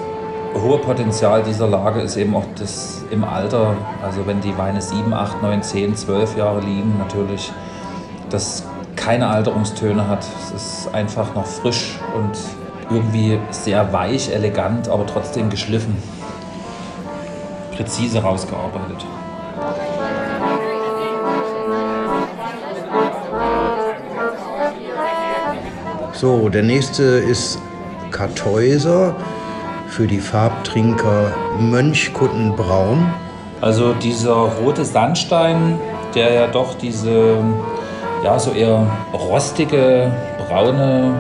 hohe 0.53 0.77
Potenzial 0.80 1.44
dieser 1.44 1.68
Lage 1.68 2.01
ist 2.01 2.18
eben 2.18 2.36
auch 2.36 2.46
das 2.58 3.03
im 3.10 3.24
Alter, 3.24 3.75
also 4.03 4.25
wenn 4.27 4.41
die 4.41 4.58
Weine 4.58 4.82
7, 4.82 5.13
8, 5.13 5.41
9, 5.41 5.63
10, 5.63 5.96
12 5.96 6.38
Jahre 6.38 6.60
liegen, 6.62 6.98
natürlich 6.98 7.51
das 8.30 8.63
keine 8.96 9.27
Alterungstöne 9.27 10.08
hat. 10.08 10.25
Es 10.44 10.51
ist 10.51 10.94
einfach 10.94 11.34
noch 11.34 11.46
frisch 11.46 12.00
und 12.15 12.38
irgendwie 12.96 13.39
sehr 13.50 13.91
weich, 13.94 14.32
elegant, 14.32 14.89
aber 14.89 15.06
trotzdem 15.06 15.50
geschliffen. 15.50 15.96
Präzise 17.75 18.22
rausgearbeitet. 18.22 19.06
So, 26.21 26.49
der 26.49 26.61
nächste 26.61 27.01
ist 27.01 27.59
Kartäuser 28.11 29.15
für 29.87 30.05
die 30.05 30.19
Farbtrinker 30.19 31.33
Mönchkuttenbraun. 31.57 33.11
Also 33.59 33.93
dieser 33.93 34.35
rote 34.35 34.85
Sandstein, 34.85 35.79
der 36.13 36.31
ja 36.31 36.45
doch 36.45 36.75
diese 36.75 37.37
ja, 38.23 38.37
so 38.37 38.51
eher 38.51 38.85
rostige, 39.11 40.11
braune 40.47 41.15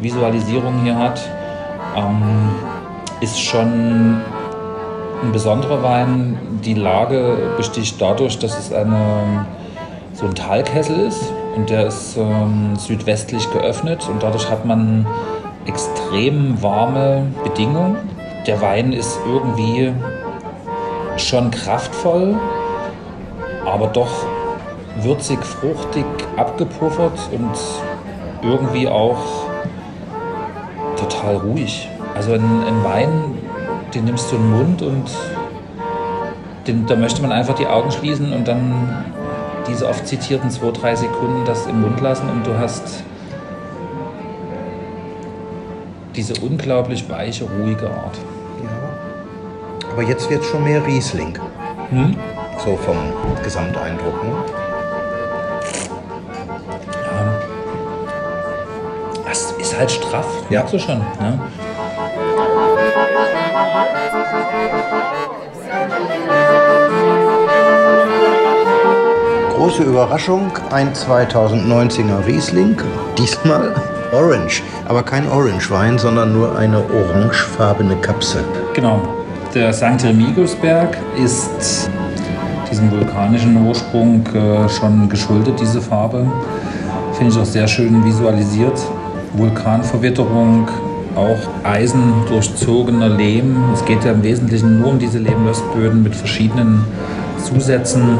Visualisierung 0.00 0.82
hier 0.82 0.98
hat, 0.98 1.20
ähm, 1.96 2.50
ist 3.20 3.40
schon 3.40 4.22
ein 5.22 5.30
besonderer 5.32 5.84
Wein. 5.84 6.36
Die 6.64 6.74
Lage 6.74 7.36
besticht 7.56 8.00
dadurch, 8.00 8.40
dass 8.40 8.58
es 8.58 8.72
eine, 8.72 9.46
so 10.14 10.26
ein 10.26 10.34
Talkessel 10.34 10.98
ist 10.98 11.32
und 11.56 11.70
der 11.70 11.86
ist 11.86 12.16
ähm, 12.16 12.76
südwestlich 12.76 13.50
geöffnet 13.52 14.08
und 14.08 14.22
dadurch 14.22 14.48
hat 14.50 14.64
man 14.64 15.06
extrem 15.66 16.62
warme 16.62 17.26
Bedingungen. 17.44 17.96
Der 18.46 18.60
Wein 18.60 18.92
ist 18.92 19.18
irgendwie 19.26 19.92
schon 21.16 21.50
kraftvoll, 21.50 22.36
aber 23.66 23.88
doch 23.88 24.26
würzig, 25.02 25.42
fruchtig, 25.44 26.04
abgepuffert 26.36 27.18
und 27.32 28.48
irgendwie 28.48 28.88
auch 28.88 29.18
total 30.96 31.36
ruhig. 31.36 31.88
Also 32.14 32.32
ein, 32.32 32.64
ein 32.66 32.84
Wein, 32.84 33.38
den 33.94 34.04
nimmst 34.04 34.30
du 34.32 34.36
in 34.36 34.42
den 34.42 34.50
Mund 34.50 34.82
und 34.82 35.10
den, 36.66 36.86
da 36.86 36.96
möchte 36.96 37.22
man 37.22 37.32
einfach 37.32 37.54
die 37.54 37.66
Augen 37.66 37.90
schließen 37.90 38.32
und 38.32 38.46
dann 38.46 39.04
diese 39.70 39.88
oft 39.88 40.06
zitierten 40.06 40.50
zwei, 40.50 40.70
drei 40.72 40.96
Sekunden 40.96 41.44
das 41.46 41.66
im 41.66 41.80
Mund 41.80 42.00
lassen 42.00 42.28
und 42.28 42.46
du 42.46 42.58
hast 42.58 43.02
diese 46.16 46.34
unglaublich 46.42 47.08
weiche, 47.08 47.44
ruhige 47.44 47.88
Art. 47.88 48.18
Ja. 48.62 49.92
Aber 49.92 50.02
jetzt 50.02 50.28
wird 50.28 50.42
es 50.42 50.48
schon 50.48 50.64
mehr 50.64 50.84
Riesling. 50.84 51.38
Hm? 51.90 52.16
So 52.58 52.76
vom 52.76 52.96
Gesamteindruck. 53.42 54.24
Ne? 54.24 54.34
halt 59.80 59.90
straff, 59.90 60.26
ja. 60.50 60.58
merkst 60.58 60.74
du 60.74 60.78
schon. 60.78 60.98
Ne? 60.98 61.40
Große 69.60 69.82
Überraschung, 69.82 70.50
ein 70.70 70.94
2019er 70.94 72.26
Riesling, 72.26 72.80
diesmal 73.18 73.74
Orange, 74.10 74.62
aber 74.88 75.02
kein 75.02 75.28
Orange-Wein, 75.28 75.98
sondern 75.98 76.32
nur 76.32 76.56
eine 76.56 76.78
orangefarbene 76.78 77.96
Kapsel. 77.96 78.42
Genau, 78.72 79.02
der 79.54 79.70
St. 79.74 80.02
Remigusberg 80.02 80.96
ist 81.22 81.90
diesem 82.70 82.90
vulkanischen 82.90 83.66
Ursprung 83.66 84.26
äh, 84.28 84.66
schon 84.70 85.10
geschuldet, 85.10 85.60
diese 85.60 85.82
Farbe. 85.82 86.26
Finde 87.12 87.34
ich 87.34 87.38
auch 87.38 87.44
sehr 87.44 87.68
schön 87.68 88.02
visualisiert. 88.02 88.80
Vulkanverwitterung, 89.34 90.68
auch 91.14 91.68
eisendurchzogener 91.68 93.10
Lehm. 93.10 93.62
Es 93.74 93.84
geht 93.84 94.06
ja 94.06 94.12
im 94.12 94.22
Wesentlichen 94.22 94.80
nur 94.80 94.92
um 94.92 94.98
diese 94.98 95.18
Lehmlössböden 95.18 96.02
mit 96.02 96.16
verschiedenen 96.16 96.86
Zusätzen. 97.44 98.16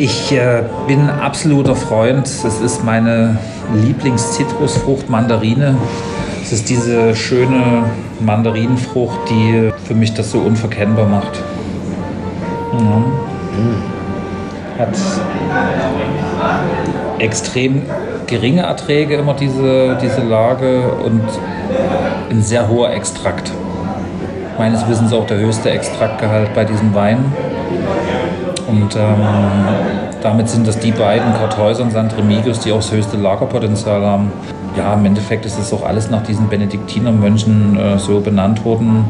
Ich 0.00 0.32
äh, 0.32 0.62
bin 0.86 1.10
ein 1.10 1.20
absoluter 1.20 1.76
Freund. 1.76 2.26
Es 2.26 2.42
ist 2.42 2.82
meine 2.82 3.36
Lieblingszitrusfrucht 3.84 5.10
Mandarine. 5.10 5.74
Es 6.42 6.52
ist 6.52 6.70
diese 6.70 7.14
schöne 7.14 7.84
Mandarinenfrucht, 8.18 9.28
die 9.28 9.70
für 9.84 9.94
mich 9.94 10.14
das 10.14 10.30
so 10.30 10.38
unverkennbar 10.38 11.04
macht. 11.04 11.42
Ja. 12.72 13.04
Hat 14.78 14.96
extrem 17.18 17.82
geringe 18.26 18.62
Erträge 18.62 19.16
immer 19.16 19.34
diese, 19.34 19.98
diese 20.00 20.22
Lage 20.22 20.92
und 21.04 21.24
ein 22.30 22.40
sehr 22.40 22.70
hoher 22.70 22.94
Extrakt. 22.94 23.52
Meines 24.56 24.88
Wissens 24.88 25.12
auch 25.12 25.26
der 25.26 25.36
höchste 25.36 25.68
Extraktgehalt 25.70 26.54
bei 26.54 26.64
diesem 26.64 26.94
Wein. 26.94 27.22
Und 28.70 28.94
ähm, 28.94 29.16
damit 30.22 30.48
sind 30.48 30.66
das 30.66 30.78
die 30.78 30.92
beiden, 30.92 31.32
Kartäuser 31.34 31.82
und 31.82 31.90
St. 31.90 32.16
Remigius, 32.16 32.60
die 32.60 32.72
auch 32.72 32.76
das 32.76 32.92
höchste 32.92 33.16
Lagerpotenzial 33.16 34.04
haben. 34.04 34.32
Ja, 34.76 34.94
im 34.94 35.04
Endeffekt 35.04 35.44
ist 35.44 35.58
es 35.58 35.72
auch 35.72 35.84
alles 35.84 36.10
nach 36.10 36.22
diesen 36.22 36.48
Benediktinermönchen 36.48 37.76
äh, 37.76 37.98
so 37.98 38.20
benannt 38.20 38.64
worden. 38.64 39.04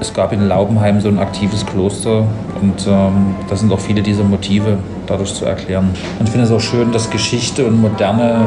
Es 0.00 0.12
gab 0.12 0.32
in 0.32 0.48
Laubenheim 0.48 1.00
so 1.00 1.08
ein 1.08 1.18
aktives 1.18 1.64
Kloster 1.66 2.24
und 2.60 2.86
ähm, 2.86 3.34
da 3.48 3.56
sind 3.56 3.72
auch 3.72 3.80
viele 3.80 4.02
dieser 4.02 4.24
Motive 4.24 4.78
dadurch 5.06 5.34
zu 5.34 5.44
erklären. 5.44 5.90
Und 6.18 6.26
ich 6.26 6.30
finde 6.30 6.46
es 6.46 6.52
auch 6.52 6.60
schön, 6.60 6.92
dass 6.92 7.10
Geschichte 7.10 7.66
und 7.66 7.80
moderne 7.80 8.46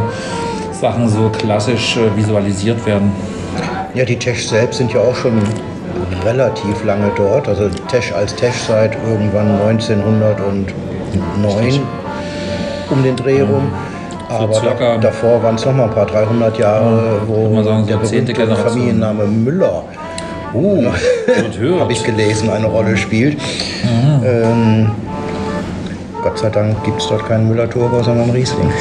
Sachen 0.72 1.08
so 1.08 1.30
klassisch 1.30 1.98
äh, 1.98 2.16
visualisiert 2.16 2.84
werden. 2.86 3.12
Ja, 3.94 4.06
die 4.06 4.18
Tesch 4.18 4.48
selbst 4.48 4.78
sind 4.78 4.94
ja 4.94 5.02
auch 5.02 5.16
schon 5.16 5.42
relativ 6.26 6.84
lange 6.84 7.12
dort. 7.16 7.48
Also 7.48 7.70
Tesch 7.90 8.12
als 8.14 8.36
Tesch 8.36 8.64
seit 8.68 8.98
irgendwann 9.08 9.62
1909 9.62 11.80
um 12.90 13.04
den 13.04 13.16
Dreh 13.16 13.42
rum. 13.42 13.72
Aber 14.30 14.54
so 14.54 14.62
davor 15.02 15.42
waren 15.42 15.56
es 15.56 15.66
noch 15.66 15.74
mal 15.74 15.86
ein 15.86 15.92
paar 15.92 16.06
300 16.06 16.58
Jahre, 16.60 17.20
wo 17.26 17.64
sagen, 17.64 17.88
so 18.04 18.22
der 18.22 18.56
Familienname 18.56 19.26
Müller 19.26 19.84
uh, 20.54 20.86
habe 21.80 21.92
ich 21.92 22.04
gelesen, 22.04 22.50
eine 22.50 22.68
Rolle 22.68 22.98
spielt. 22.98 23.38
Mhm. 23.84 24.26
Ähm, 24.26 24.92
Gott 26.22 26.38
sei 26.38 26.50
Dank 26.50 26.84
gibt 26.84 27.02
es 27.02 27.08
dort 27.08 27.28
keinen 27.28 27.48
Müller-Thurgau, 27.48 28.04
sondern 28.04 28.30
Riesling. 28.32 28.72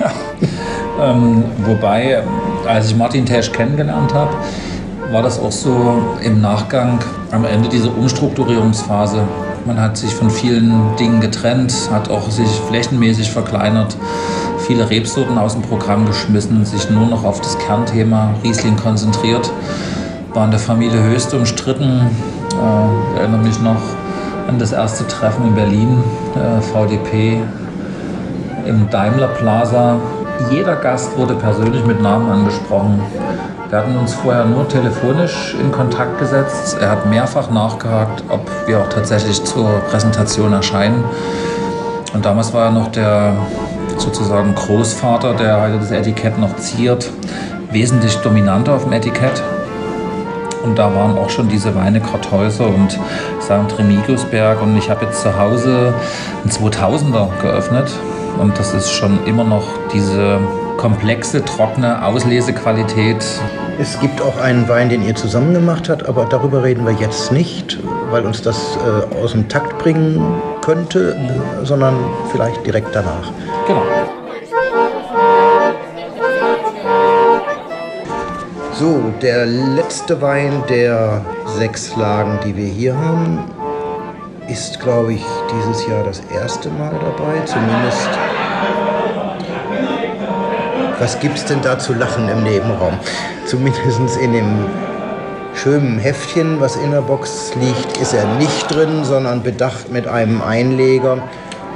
ähm, 1.02 1.44
wobei, 1.66 2.22
als 2.66 2.88
ich 2.88 2.96
Martin 2.96 3.26
Tesch 3.26 3.52
kennengelernt 3.52 4.14
habe, 4.14 4.32
war 5.10 5.22
das 5.22 5.40
auch 5.40 5.52
so 5.52 6.02
im 6.22 6.40
Nachgang 6.40 6.98
am 7.30 7.44
Ende 7.44 7.68
dieser 7.68 7.96
Umstrukturierungsphase. 7.96 9.26
Man 9.66 9.80
hat 9.80 9.96
sich 9.96 10.14
von 10.14 10.30
vielen 10.30 10.96
Dingen 10.96 11.20
getrennt, 11.20 11.74
hat 11.92 12.08
auch 12.08 12.30
sich 12.30 12.48
flächenmäßig 12.68 13.30
verkleinert, 13.30 13.96
viele 14.66 14.88
Rebsorten 14.88 15.36
aus 15.36 15.54
dem 15.54 15.62
Programm 15.62 16.06
geschmissen, 16.06 16.64
sich 16.64 16.88
nur 16.90 17.06
noch 17.06 17.24
auf 17.24 17.40
das 17.40 17.58
Kernthema 17.58 18.34
Riesling 18.42 18.76
konzentriert 18.76 19.50
war 20.34 20.44
in 20.44 20.50
der 20.50 20.60
Familie 20.60 21.02
höchst 21.02 21.34
umstritten. 21.34 22.06
Äh, 22.52 23.12
ich 23.12 23.20
erinnere 23.20 23.40
mich 23.40 23.60
noch 23.60 23.80
an 24.48 24.58
das 24.58 24.72
erste 24.72 25.06
Treffen 25.06 25.48
in 25.48 25.54
Berlin, 25.54 26.02
äh, 26.34 26.60
VDP 26.60 27.40
im 28.66 28.88
Daimler 28.90 29.28
Plaza. 29.28 29.96
Jeder 30.50 30.76
Gast 30.76 31.16
wurde 31.18 31.34
persönlich 31.34 31.84
mit 31.84 32.00
Namen 32.00 32.30
angesprochen. 32.30 33.00
Wir 33.70 33.78
hatten 33.78 33.96
uns 33.96 34.14
vorher 34.14 34.44
nur 34.46 34.66
telefonisch 34.66 35.54
in 35.54 35.70
Kontakt 35.70 36.18
gesetzt. 36.18 36.76
Er 36.80 36.90
hat 36.90 37.06
mehrfach 37.06 37.50
nachgehakt, 37.50 38.24
ob 38.28 38.40
wir 38.66 38.80
auch 38.80 38.88
tatsächlich 38.88 39.44
zur 39.44 39.68
Präsentation 39.88 40.52
erscheinen. 40.52 41.04
Und 42.12 42.24
damals 42.24 42.52
war 42.52 42.64
er 42.64 42.70
noch 42.72 42.88
der 42.90 43.36
sozusagen 43.96 44.56
Großvater, 44.56 45.34
der 45.34 45.62
heute 45.62 45.78
das 45.78 45.92
Etikett 45.92 46.36
noch 46.36 46.56
ziert, 46.56 47.08
wesentlich 47.70 48.16
dominanter 48.16 48.74
auf 48.74 48.82
dem 48.82 48.92
Etikett. 48.92 49.40
Und 50.64 50.76
da 50.76 50.92
waren 50.92 51.16
auch 51.16 51.30
schon 51.30 51.48
diese 51.48 51.72
Weine 51.76 52.00
Kartäuser 52.00 52.66
und 52.66 52.98
St. 53.40 53.78
Remigiusberg. 53.78 54.60
Und 54.62 54.76
ich 54.78 54.90
habe 54.90 55.04
jetzt 55.04 55.22
zu 55.22 55.38
Hause 55.38 55.94
einen 56.42 56.50
2000er 56.50 57.28
geöffnet. 57.40 57.88
Und 58.36 58.58
das 58.58 58.74
ist 58.74 58.90
schon 58.90 59.24
immer 59.26 59.44
noch 59.44 59.68
diese 59.92 60.40
komplexe, 60.80 61.44
trockene 61.44 62.02
Auslesequalität. 62.06 63.22
Es 63.78 64.00
gibt 64.00 64.22
auch 64.22 64.38
einen 64.38 64.66
Wein, 64.66 64.88
den 64.88 65.06
ihr 65.06 65.14
zusammen 65.14 65.52
gemacht 65.52 65.90
habt, 65.90 66.08
aber 66.08 66.24
darüber 66.24 66.62
reden 66.62 66.86
wir 66.86 66.94
jetzt 66.94 67.30
nicht, 67.30 67.78
weil 68.10 68.24
uns 68.24 68.40
das 68.40 68.78
äh, 68.78 69.22
aus 69.22 69.32
dem 69.32 69.46
Takt 69.46 69.76
bringen 69.78 70.40
könnte, 70.62 71.14
sondern 71.64 71.96
vielleicht 72.32 72.66
direkt 72.66 72.94
danach. 72.94 73.30
Genau. 73.66 73.82
So, 78.72 79.12
der 79.20 79.44
letzte 79.44 80.22
Wein 80.22 80.62
der 80.70 81.20
sechs 81.58 81.94
Lagen, 81.96 82.38
die 82.42 82.56
wir 82.56 82.68
hier 82.68 82.96
haben, 82.96 83.44
ist, 84.48 84.80
glaube 84.80 85.12
ich, 85.12 85.24
dieses 85.52 85.86
Jahr 85.86 86.04
das 86.04 86.22
erste 86.34 86.70
Mal 86.70 86.92
dabei. 86.92 87.44
Zumindest. 87.44 88.29
Was 91.00 91.18
gibt 91.18 91.38
es 91.38 91.46
denn 91.46 91.62
da 91.62 91.78
zu 91.78 91.94
lachen 91.94 92.28
im 92.28 92.42
Nebenraum? 92.42 92.92
Zumindest 93.46 94.18
in 94.20 94.34
dem 94.34 94.66
schönen 95.54 95.98
Heftchen, 95.98 96.60
was 96.60 96.76
in 96.76 96.90
der 96.90 97.00
Box 97.00 97.54
liegt, 97.58 97.96
ist 97.96 98.12
er 98.12 98.26
nicht 98.34 98.70
drin, 98.70 99.02
sondern 99.04 99.42
bedacht 99.42 99.90
mit 99.90 100.06
einem 100.06 100.42
Einleger. 100.42 101.16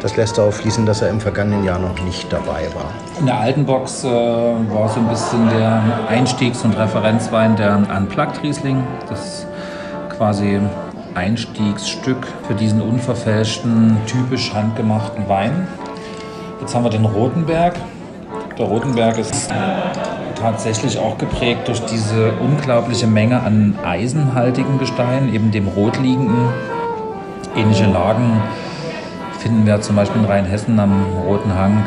Das 0.02 0.14
lässt 0.16 0.36
darauf 0.36 0.60
schließen, 0.60 0.84
dass 0.84 1.00
er 1.00 1.08
im 1.08 1.20
vergangenen 1.22 1.64
Jahr 1.64 1.78
noch 1.78 1.98
nicht 2.02 2.30
dabei 2.30 2.68
war. 2.74 2.92
In 3.18 3.24
der 3.24 3.40
alten 3.40 3.64
Box 3.64 4.04
äh, 4.04 4.08
war 4.08 4.90
so 4.90 5.00
ein 5.00 5.08
bisschen 5.08 5.48
der 5.48 5.82
Einstiegs- 6.06 6.62
und 6.62 6.76
Referenzwein 6.76 7.56
der 7.56 7.76
Unplugged 7.96 8.42
Riesling. 8.42 8.86
Das 9.08 9.46
quasi 10.18 10.60
Einstiegsstück 11.14 12.26
für 12.46 12.54
diesen 12.54 12.82
unverfälschten, 12.82 13.96
typisch 14.06 14.52
handgemachten 14.52 15.26
Wein. 15.30 15.66
Jetzt 16.60 16.74
haben 16.74 16.84
wir 16.84 16.90
den 16.90 17.06
Rotenberg. 17.06 17.74
Der 18.58 18.66
Rotenberg 18.66 19.18
ist 19.18 19.52
tatsächlich 20.40 20.98
auch 20.98 21.18
geprägt 21.18 21.66
durch 21.66 21.80
diese 21.86 22.32
unglaubliche 22.40 23.06
Menge 23.06 23.40
an 23.42 23.76
eisenhaltigen 23.84 24.78
Gesteinen, 24.78 25.34
eben 25.34 25.50
dem 25.50 25.66
rotliegenden. 25.68 26.48
Ähnliche 27.56 27.86
Lagen 27.86 28.40
finden 29.40 29.66
wir 29.66 29.80
zum 29.80 29.96
Beispiel 29.96 30.20
in 30.22 30.26
Rheinhessen 30.28 30.78
am 30.78 31.04
Roten 31.26 31.52
Hang. 31.54 31.84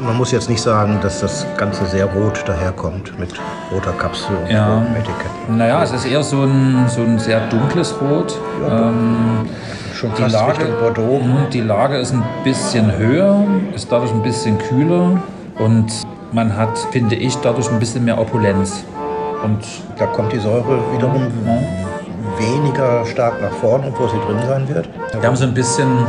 Man 0.00 0.16
muss 0.16 0.32
jetzt 0.32 0.48
nicht 0.50 0.60
sagen, 0.60 0.98
dass 1.00 1.20
das 1.20 1.46
Ganze 1.56 1.84
sehr 1.86 2.06
rot 2.06 2.42
daherkommt 2.46 3.16
mit 3.20 3.34
roter 3.70 3.92
Kapsel 3.92 4.34
und 4.36 4.50
Ja. 4.50 4.78
rotem 4.78 4.96
Etikett. 4.96 5.48
Naja, 5.48 5.82
es 5.82 5.92
ist 5.92 6.06
eher 6.06 6.22
so 6.22 6.42
ein, 6.42 6.86
so 6.88 7.02
ein 7.02 7.18
sehr 7.18 7.40
dunkles 7.48 7.94
Rot. 8.00 8.36
Ja, 8.66 8.88
ähm, 8.88 9.48
Schon 10.02 10.12
die, 10.16 10.22
fast 10.22 10.34
Lage, 10.34 10.58
Richtung 10.58 10.78
Bordeaux. 10.80 11.20
Mhm, 11.22 11.50
die 11.52 11.60
Lage 11.60 11.96
ist 11.96 12.12
ein 12.12 12.24
bisschen 12.42 12.98
höher, 12.98 13.46
ist 13.72 13.92
dadurch 13.92 14.10
ein 14.10 14.22
bisschen 14.22 14.58
kühler 14.58 15.22
und 15.60 15.92
man 16.32 16.56
hat, 16.56 16.76
finde 16.90 17.14
ich, 17.14 17.36
dadurch 17.36 17.70
ein 17.70 17.78
bisschen 17.78 18.04
mehr 18.04 18.20
Opulenz. 18.20 18.82
Und 19.44 19.60
Da 19.98 20.06
kommt 20.06 20.32
die 20.32 20.40
Säure 20.40 20.80
wiederum 20.92 21.28
ja, 21.46 21.62
weniger 22.36 23.06
stark 23.06 23.40
nach 23.40 23.52
vorn, 23.52 23.84
obwohl 23.86 24.08
sie 24.08 24.18
drin 24.26 24.40
sein 24.44 24.68
wird. 24.68 24.88
wir 25.12 25.22
haben 25.22 25.36
so 25.36 25.44
ein 25.44 25.54
bisschen 25.54 26.04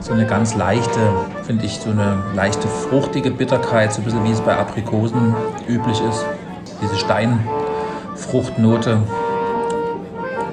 so 0.00 0.14
eine 0.14 0.24
ganz 0.24 0.54
leichte, 0.54 1.00
finde 1.42 1.66
ich, 1.66 1.80
so 1.80 1.90
eine 1.90 2.16
leichte 2.34 2.66
fruchtige 2.66 3.30
Bitterkeit, 3.30 3.92
so 3.92 4.00
ein 4.00 4.04
bisschen 4.04 4.24
wie 4.24 4.32
es 4.32 4.40
bei 4.40 4.56
Aprikosen 4.56 5.34
üblich 5.68 6.00
ist. 6.08 6.24
Diese 6.80 6.96
Steinfruchtnote, 6.96 9.00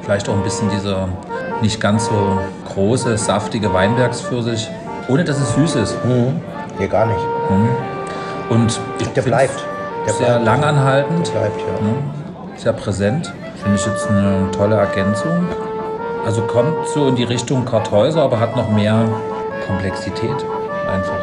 vielleicht 0.02 0.28
auch 0.28 0.36
ein 0.36 0.44
bisschen 0.44 0.70
dieser 0.72 1.08
nicht 1.62 1.80
ganz 1.80 2.08
so 2.08 2.40
große, 2.74 3.18
saftige 3.18 3.74
Weinbergspfirsich, 3.74 4.70
ohne 5.08 5.24
dass 5.24 5.40
es 5.40 5.54
süß 5.56 5.76
ist. 5.76 5.98
Hier 6.78 6.88
gar 6.88 7.06
nicht. 7.06 7.20
Und 8.50 8.80
ich 9.00 9.08
Der 9.10 9.22
bleibt. 9.22 9.66
Der 10.06 10.14
sehr 10.14 10.28
bleibt. 10.40 10.46
langanhaltend, 10.46 11.32
Bleibt, 11.32 11.60
ja. 11.60 11.86
ne? 11.86 11.94
sehr 12.56 12.74
präsent. 12.74 13.34
Finde 13.62 13.78
ich 13.78 13.86
jetzt 13.86 14.10
eine 14.10 14.50
tolle 14.52 14.76
Ergänzung. 14.76 15.48
Also 16.26 16.42
kommt 16.42 16.88
so 16.94 17.08
in 17.08 17.16
die 17.16 17.24
Richtung 17.24 17.66
Kartäuser, 17.66 18.22
aber 18.24 18.40
hat 18.40 18.56
noch 18.56 18.70
mehr 18.70 19.06
Komplexität 19.68 20.36
einfach. 20.92 21.20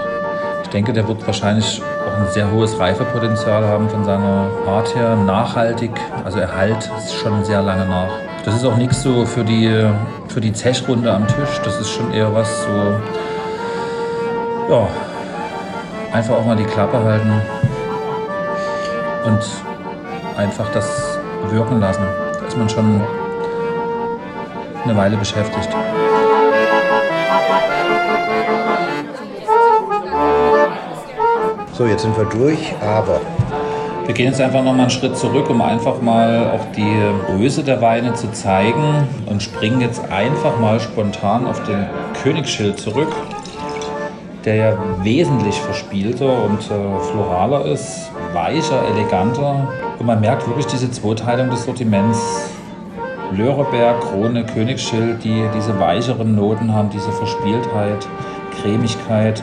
Ich 0.62 0.68
denke, 0.70 0.92
der 0.92 1.06
wird 1.08 1.24
wahrscheinlich 1.26 1.80
auch 2.06 2.18
ein 2.20 2.26
sehr 2.32 2.50
hohes 2.50 2.78
Reifepotenzial 2.78 3.64
haben 3.66 3.88
von 3.88 4.04
seiner 4.04 4.48
Art 4.66 4.94
her. 4.94 5.16
Nachhaltig, 5.16 5.90
also 6.24 6.38
Erhalt 6.38 6.90
ist 6.98 7.14
schon 7.14 7.44
sehr 7.44 7.62
lange 7.62 7.86
nach. 7.86 8.10
Das 8.44 8.54
ist 8.56 8.64
auch 8.64 8.76
nichts 8.76 9.02
so 9.02 9.26
für 9.26 9.44
die, 9.44 9.70
für 10.28 10.40
die 10.40 10.52
Zechrunde 10.52 11.12
am 11.12 11.26
Tisch. 11.26 11.60
Das 11.64 11.80
ist 11.80 11.90
schon 11.90 12.12
eher 12.12 12.32
was 12.34 12.64
so, 12.64 13.00
ja, 14.70 14.88
einfach 16.12 16.34
auch 16.34 16.44
mal 16.44 16.56
die 16.56 16.64
Klappe 16.64 17.02
halten 17.02 17.42
und 19.24 19.40
einfach 20.36 20.70
das 20.72 21.18
wirken 21.50 21.80
lassen. 21.80 22.02
Da 22.40 22.46
ist 22.46 22.56
man 22.56 22.68
schon 22.68 23.02
eine 24.84 24.96
Weile 24.96 25.16
beschäftigt. 25.16 25.68
So, 31.72 31.86
jetzt 31.86 32.02
sind 32.02 32.16
wir 32.16 32.24
durch, 32.24 32.74
aber 32.82 33.20
Wir 34.08 34.14
gehen 34.14 34.28
jetzt 34.28 34.40
einfach 34.40 34.64
noch 34.64 34.72
mal 34.72 34.80
einen 34.80 34.90
Schritt 34.90 35.18
zurück, 35.18 35.50
um 35.50 35.60
einfach 35.60 36.00
mal 36.00 36.52
auch 36.52 36.64
die 36.74 36.96
Größe 37.26 37.62
der 37.62 37.82
Weine 37.82 38.14
zu 38.14 38.32
zeigen 38.32 39.06
und 39.26 39.42
springen 39.42 39.82
jetzt 39.82 40.00
einfach 40.10 40.58
mal 40.58 40.80
spontan 40.80 41.46
auf 41.46 41.62
den 41.64 41.84
Königsschild 42.22 42.80
zurück, 42.80 43.14
der 44.46 44.54
ja 44.54 44.78
wesentlich 45.02 45.60
verspielter 45.60 46.42
und 46.42 46.58
äh, 46.58 47.00
floraler 47.10 47.66
ist, 47.66 48.10
weicher, 48.32 48.82
eleganter. 48.94 49.68
Und 49.98 50.06
man 50.06 50.22
merkt 50.22 50.48
wirklich 50.48 50.64
diese 50.64 50.90
Zweiteilung 50.90 51.50
des 51.50 51.64
Sortiments. 51.64 52.48
Löreberg, 53.36 54.00
Krone, 54.00 54.46
Königsschild, 54.46 55.22
die 55.22 55.44
diese 55.54 55.78
weicheren 55.78 56.34
Noten 56.34 56.72
haben, 56.72 56.88
diese 56.88 57.12
Verspieltheit, 57.12 58.08
Cremigkeit. 58.62 59.42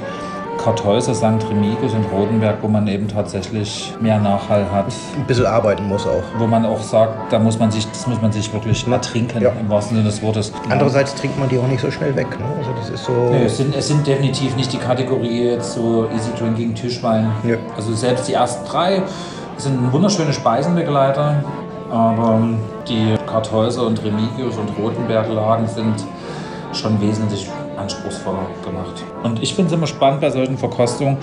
Kartäuser, 0.66 1.14
St. 1.14 1.48
Remigius 1.48 1.94
und 1.94 2.06
Rodenberg, 2.12 2.58
wo 2.64 2.68
man 2.68 2.88
eben 2.88 3.08
tatsächlich 3.08 3.94
mehr 4.02 4.20
Nachhall 4.20 4.66
hat. 4.72 4.88
ein 5.16 5.24
bisschen 5.28 5.46
arbeiten 5.46 5.88
muss 5.88 6.08
auch. 6.08 6.24
Wo 6.40 6.48
man 6.48 6.66
auch 6.66 6.82
sagt, 6.82 7.32
da 7.32 7.38
muss 7.38 7.60
man 7.60 7.70
sich, 7.70 7.88
das 7.88 8.08
muss 8.08 8.20
man 8.20 8.32
sich 8.32 8.52
wirklich 8.52 8.88
ertrinken, 8.88 9.44
Ja. 9.44 9.52
im 9.62 9.70
wahrsten 9.70 9.96
Sinne 9.98 10.10
des 10.10 10.24
Wortes. 10.24 10.52
Andererseits 10.68 11.14
trinkt 11.14 11.38
man 11.40 11.50
die 11.50 11.60
auch 11.60 11.68
nicht 11.68 11.82
so 11.82 11.92
schnell 11.92 12.16
weg. 12.16 12.28
Ne? 12.40 12.46
Also 12.58 12.72
das 12.80 12.90
ist 12.90 13.06
so. 13.06 13.12
Nee, 13.12 13.44
es, 13.46 13.58
sind, 13.58 13.76
es 13.76 13.88
sind 13.88 14.08
definitiv 14.08 14.56
nicht 14.56 14.74
die 14.74 14.80
Kategorie 14.80 15.52
jetzt 15.52 15.74
so 15.76 16.08
Easy 16.16 16.32
Drinking 16.36 16.74
Tischwein. 16.74 17.30
Ja. 17.44 17.58
Also 17.78 17.94
selbst 17.94 18.28
die 18.28 18.34
ersten 18.34 18.68
drei 18.68 19.04
sind 19.58 19.94
wunderschöne 19.94 20.34
Speisenbegleiter, 20.34 21.44
aber 21.92 22.40
die 22.90 23.14
Kartäuser 23.28 23.86
und 23.86 24.04
Remigius 24.04 24.58
und 24.58 24.72
Rotenberg-Lagen 24.84 25.68
sind 25.68 25.94
schon 26.74 27.00
wesentlich 27.00 27.48
anspruchsvoller 27.78 28.48
gemacht. 28.64 29.04
Und 29.24 29.42
ich 29.42 29.54
finde 29.54 29.68
es 29.68 29.74
immer 29.78 29.88
spannend 29.88 30.22
bei 30.22 30.30
solchen 30.30 30.58
Verkostungen. 30.58 31.18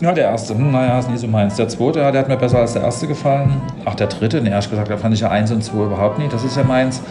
Ja, 0.00 0.12
der 0.12 0.26
erste, 0.26 0.54
hm, 0.54 0.70
naja, 0.70 0.98
ist 0.98 1.10
nie 1.10 1.16
so 1.16 1.26
meins. 1.26 1.56
Der 1.56 1.68
zweite, 1.68 2.00
ja, 2.00 2.12
der 2.12 2.20
hat 2.20 2.28
mir 2.28 2.36
besser 2.36 2.58
als 2.58 2.72
der 2.72 2.82
erste 2.82 3.08
gefallen. 3.08 3.60
Ach, 3.84 3.94
der 3.96 4.06
dritte, 4.06 4.40
ne, 4.40 4.50
ehrlich 4.50 4.70
gesagt, 4.70 4.90
da 4.90 4.96
fand 4.96 5.14
ich 5.14 5.20
ja 5.20 5.30
eins 5.30 5.50
und 5.50 5.62
zwei 5.62 5.84
überhaupt 5.84 6.18
nicht. 6.18 6.32
Das 6.32 6.44
ist 6.44 6.56
ja 6.56 6.62
meins. 6.62 7.02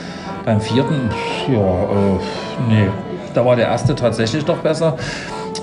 Beim 0.45 0.61
vierten, 0.61 1.09
ja, 1.51 1.59
äh, 1.59 2.69
nee, 2.69 2.87
da 3.33 3.45
war 3.45 3.57
der 3.57 3.67
erste 3.67 3.93
tatsächlich 3.93 4.45
doch 4.45 4.59
besser. 4.59 4.95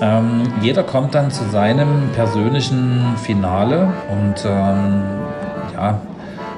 Ähm, 0.01 0.43
jeder 0.61 0.83
kommt 0.83 1.15
dann 1.15 1.31
zu 1.31 1.43
seinem 1.45 2.09
persönlichen 2.13 3.15
Finale 3.17 3.91
und 4.11 4.45
ähm, 4.45 5.03
ja, 5.73 5.99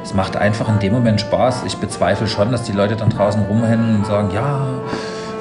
es 0.04 0.14
macht 0.14 0.36
einfach 0.36 0.68
in 0.70 0.80
dem 0.80 0.94
Moment 0.94 1.22
Spaß. 1.22 1.64
Ich 1.66 1.78
bezweifle 1.78 2.28
schon, 2.28 2.52
dass 2.52 2.64
die 2.64 2.72
Leute 2.72 2.96
dann 2.96 3.10
draußen 3.10 3.42
rumhennen 3.44 3.96
und 3.96 4.06
sagen, 4.06 4.32
ja, 4.34 4.62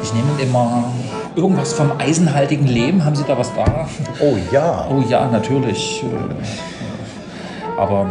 ich 0.03 0.13
nehme 0.13 0.41
immer 0.41 0.93
irgendwas 1.35 1.73
vom 1.73 1.93
eisenhaltigen 1.99 2.67
Leben. 2.67 3.05
Haben 3.05 3.17
Sie 3.17 3.25
da 3.25 3.37
was 3.37 3.55
da? 3.55 3.89
Oh 4.21 4.37
ja. 4.53 4.87
Oh 4.91 5.03
ja, 5.09 5.27
natürlich. 5.27 6.03
Äh, 6.05 7.81
Aber 7.81 8.07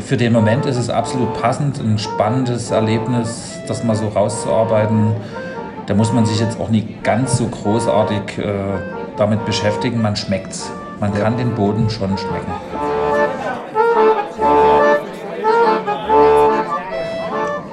für 0.00 0.16
den 0.16 0.32
Moment 0.32 0.66
ist 0.66 0.76
es 0.76 0.88
absolut 0.90 1.40
passend, 1.40 1.78
ein 1.80 1.98
spannendes 1.98 2.70
Erlebnis, 2.70 3.58
das 3.66 3.84
mal 3.84 3.94
so 3.94 4.08
rauszuarbeiten. 4.08 5.12
Da 5.86 5.94
muss 5.94 6.12
man 6.12 6.24
sich 6.24 6.40
jetzt 6.40 6.60
auch 6.60 6.68
nicht 6.68 7.02
ganz 7.02 7.36
so 7.36 7.46
großartig 7.46 8.38
äh, 8.38 8.54
damit 9.16 9.44
beschäftigen. 9.44 10.00
Man 10.00 10.16
schmeckt's. 10.16 10.70
Man 11.00 11.12
kann 11.14 11.36
den 11.36 11.54
Boden 11.54 11.88
schon 11.90 12.16
schmecken. 12.16 12.52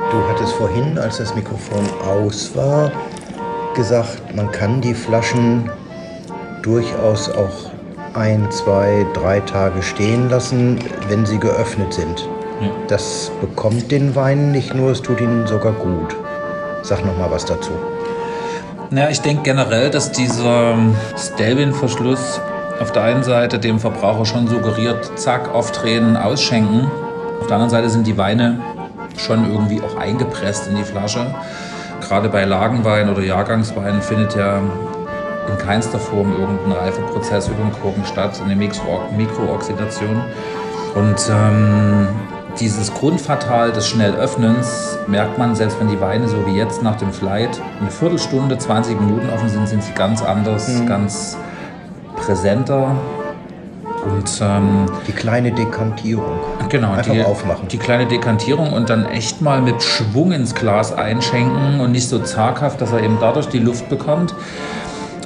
Du 0.10 0.30
hattest 0.30 0.54
vorhin, 0.54 0.98
als 0.98 1.18
das 1.18 1.36
Mikrofon 1.36 1.86
aus 2.06 2.56
war, 2.56 2.92
gesagt, 3.78 4.36
man 4.36 4.52
kann 4.52 4.82
die 4.82 4.96
Flaschen 4.96 5.70
durchaus 6.64 7.30
auch 7.30 7.72
ein, 8.16 8.50
zwei, 8.52 9.06
drei 9.14 9.40
Tage 9.42 9.84
stehen 9.84 10.30
lassen, 10.30 10.80
wenn 11.08 11.26
sie 11.26 11.40
geöffnet 11.40 11.94
sind. 11.94 12.28
Ja. 12.60 12.70
Das 12.88 13.32
bekommt 13.40 13.92
den 13.92 14.16
Wein 14.16 14.52
nicht 14.52 14.74
nur, 14.74 14.92
es 14.92 15.02
tut 15.02 15.22
ihn 15.22 15.46
sogar 15.46 15.74
gut. 15.74 16.16
Sag 16.82 17.06
noch 17.06 17.18
mal 17.18 17.30
was 17.30 17.46
dazu. 17.46 17.72
Ja, 18.90 19.10
ich 19.10 19.22
denke 19.22 19.44
generell, 19.44 19.92
dass 19.92 20.12
dieser 20.12 20.76
Stelvin-Verschluss 21.16 22.42
auf 22.80 22.92
der 22.92 23.04
einen 23.04 23.24
Seite 23.24 23.60
dem 23.60 23.80
Verbraucher 23.80 24.26
schon 24.26 24.48
suggeriert, 24.48 25.12
zack, 25.20 25.54
aufdrehen, 25.54 26.18
ausschenken. 26.18 26.90
Auf 27.42 27.48
der 27.48 27.58
anderen 27.58 27.70
Seite 27.70 27.90
sind 27.90 28.08
die 28.08 28.18
Weine 28.18 28.60
schon 29.18 29.52
irgendwie 29.52 29.82
auch 29.82 29.98
eingepresst 29.98 30.68
in 30.68 30.78
die 30.78 30.84
Flasche. 30.84 31.28
Gerade 32.08 32.30
bei 32.30 32.46
Lagenwein 32.46 33.10
oder 33.10 33.22
Jahrgangswein 33.22 34.02
findet 34.02 34.36
ja 34.36 34.62
in 35.50 35.58
keinster 35.58 36.00
Form 36.00 36.34
irgendein 36.40 36.72
Reifeprozess 36.72 37.48
über 37.48 37.64
den 37.64 37.72
Korken 37.74 38.06
statt, 38.06 38.42
eine 38.44 38.56
Mikrooxidation. 38.56 40.22
Und 40.96 41.30
ähm, 41.30 42.08
dieses 42.60 42.94
Grundfatal 42.94 43.72
des 43.72 43.88
Schnellöffnens 43.88 44.98
merkt 45.08 45.38
man, 45.38 45.54
selbst 45.56 45.80
wenn 45.80 45.90
die 45.90 46.00
Weine 46.00 46.28
so 46.28 46.46
wie 46.48 46.56
jetzt 46.56 46.82
nach 46.82 46.96
dem 46.96 47.12
Flight 47.12 47.62
eine 47.80 47.92
Viertelstunde, 47.92 48.58
20 48.58 49.00
Minuten 49.00 49.30
offen 49.30 49.50
sind, 49.50 49.68
sind 49.68 49.84
sie 49.84 49.94
ganz 49.94 50.24
anders, 50.24 50.68
mhm. 50.70 50.88
ganz 50.88 51.38
präsenter. 52.16 52.96
Und, 54.08 54.40
ähm, 54.42 54.86
die 55.08 55.12
kleine 55.12 55.52
Dekantierung. 55.52 56.40
Genau, 56.70 56.94
Einfach 56.94 57.14
die, 57.14 57.24
aufmachen. 57.24 57.68
Die 57.68 57.78
kleine 57.78 58.08
Dekantierung 58.08 58.74
und 58.74 58.90
dann 58.90 59.06
echt 59.06 59.42
mal 59.42 59.62
mit 59.62 59.82
Schwung 59.84 60.32
ins 60.32 60.56
Glas 60.56 60.94
einschenken 60.94 61.80
und 61.80 61.92
nicht 61.92 62.08
so 62.08 62.20
zaghaft, 62.20 62.82
dass 62.82 62.92
er 62.92 63.04
eben 63.04 63.18
dadurch 63.20 63.48
die 63.48 63.60
Luft 63.60 63.90
bekommt. 63.90 64.34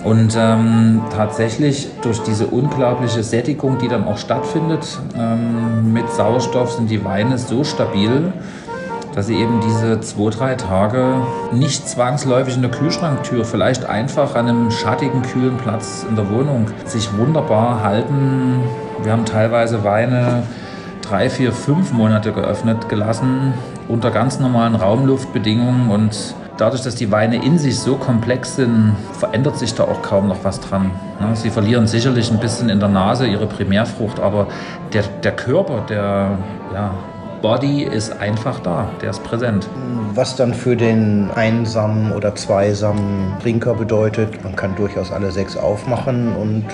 Und 0.04 0.36
ähm, 0.36 1.02
tatsächlich 1.16 1.88
durch 2.02 2.20
diese 2.24 2.48
unglaubliche 2.48 3.22
Sättigung, 3.22 3.78
die 3.78 3.88
dann 3.88 4.04
auch 4.06 4.18
stattfindet, 4.18 5.00
ähm, 5.16 5.94
mit 5.94 6.12
Sauerstoff 6.12 6.72
sind 6.72 6.90
die 6.90 7.06
Weine 7.06 7.38
so 7.38 7.64
stabil, 7.64 8.34
dass 9.14 9.28
sie 9.28 9.36
eben 9.36 9.60
diese 9.62 10.00
zwei, 10.00 10.30
drei 10.30 10.56
Tage 10.56 11.16
nicht 11.52 11.88
zwangsläufig 11.88 12.56
in 12.56 12.62
der 12.62 12.72
Kühlschranktür, 12.72 13.46
vielleicht 13.46 13.86
einfach 13.86 14.36
an 14.36 14.48
einem 14.48 14.72
schattigen, 14.72 15.22
kühlen 15.22 15.58
Platz 15.58 16.06
in 16.08 16.16
der 16.16 16.30
Wohnung 16.30 16.68
sich 16.86 17.16
wunderbar 17.18 17.84
halten. 17.84 18.64
Wir 19.04 19.12
haben 19.12 19.26
teilweise 19.26 19.84
Weine 19.84 20.44
drei, 21.02 21.30
vier, 21.30 21.52
fünf 21.52 21.92
Monate 21.92 22.32
geöffnet 22.32 22.88
gelassen 22.88 23.54
unter 23.88 24.12
ganz 24.12 24.40
normalen 24.40 24.76
Raumluftbedingungen 24.76 25.90
und 25.90 26.36
dadurch, 26.58 26.84
dass 26.84 26.96
die 26.96 27.12
Weine 27.12 27.44
in 27.44 27.58
sich 27.58 27.80
so 27.80 27.96
komplex 27.96 28.56
sind, 28.56 28.96
verändert 29.14 29.58
sich 29.58 29.74
da 29.74 29.84
auch 29.84 30.02
kaum 30.02 30.28
noch 30.28 30.44
was 30.44 30.60
dran. 30.62 30.92
Sie 31.34 31.50
verlieren 31.50 31.88
sicherlich 31.88 32.32
ein 32.32 32.40
bisschen 32.40 32.70
in 32.70 32.80
der 32.80 32.90
Nase 32.90 33.28
ihre 33.28 33.48
Primärfrucht, 33.48 34.20
aber 34.20 34.48
der, 34.94 35.04
der 35.24 35.32
Körper, 35.36 35.82
der, 35.90 36.38
ja, 36.74 36.92
Body 37.42 37.82
ist 37.82 38.22
einfach 38.22 38.60
da, 38.60 38.90
der 39.02 39.10
ist 39.10 39.24
präsent. 39.24 39.68
Was 40.14 40.36
dann 40.36 40.54
für 40.54 40.76
den 40.76 41.32
einsamen 41.34 42.12
oder 42.12 42.36
zweisamen 42.36 43.34
Trinker 43.42 43.74
bedeutet, 43.74 44.44
man 44.44 44.56
kann 44.56 44.76
durchaus 44.76 45.12
alle 45.12 45.32
sechs 45.32 45.58
aufmachen 45.58 46.36
und 46.36 46.66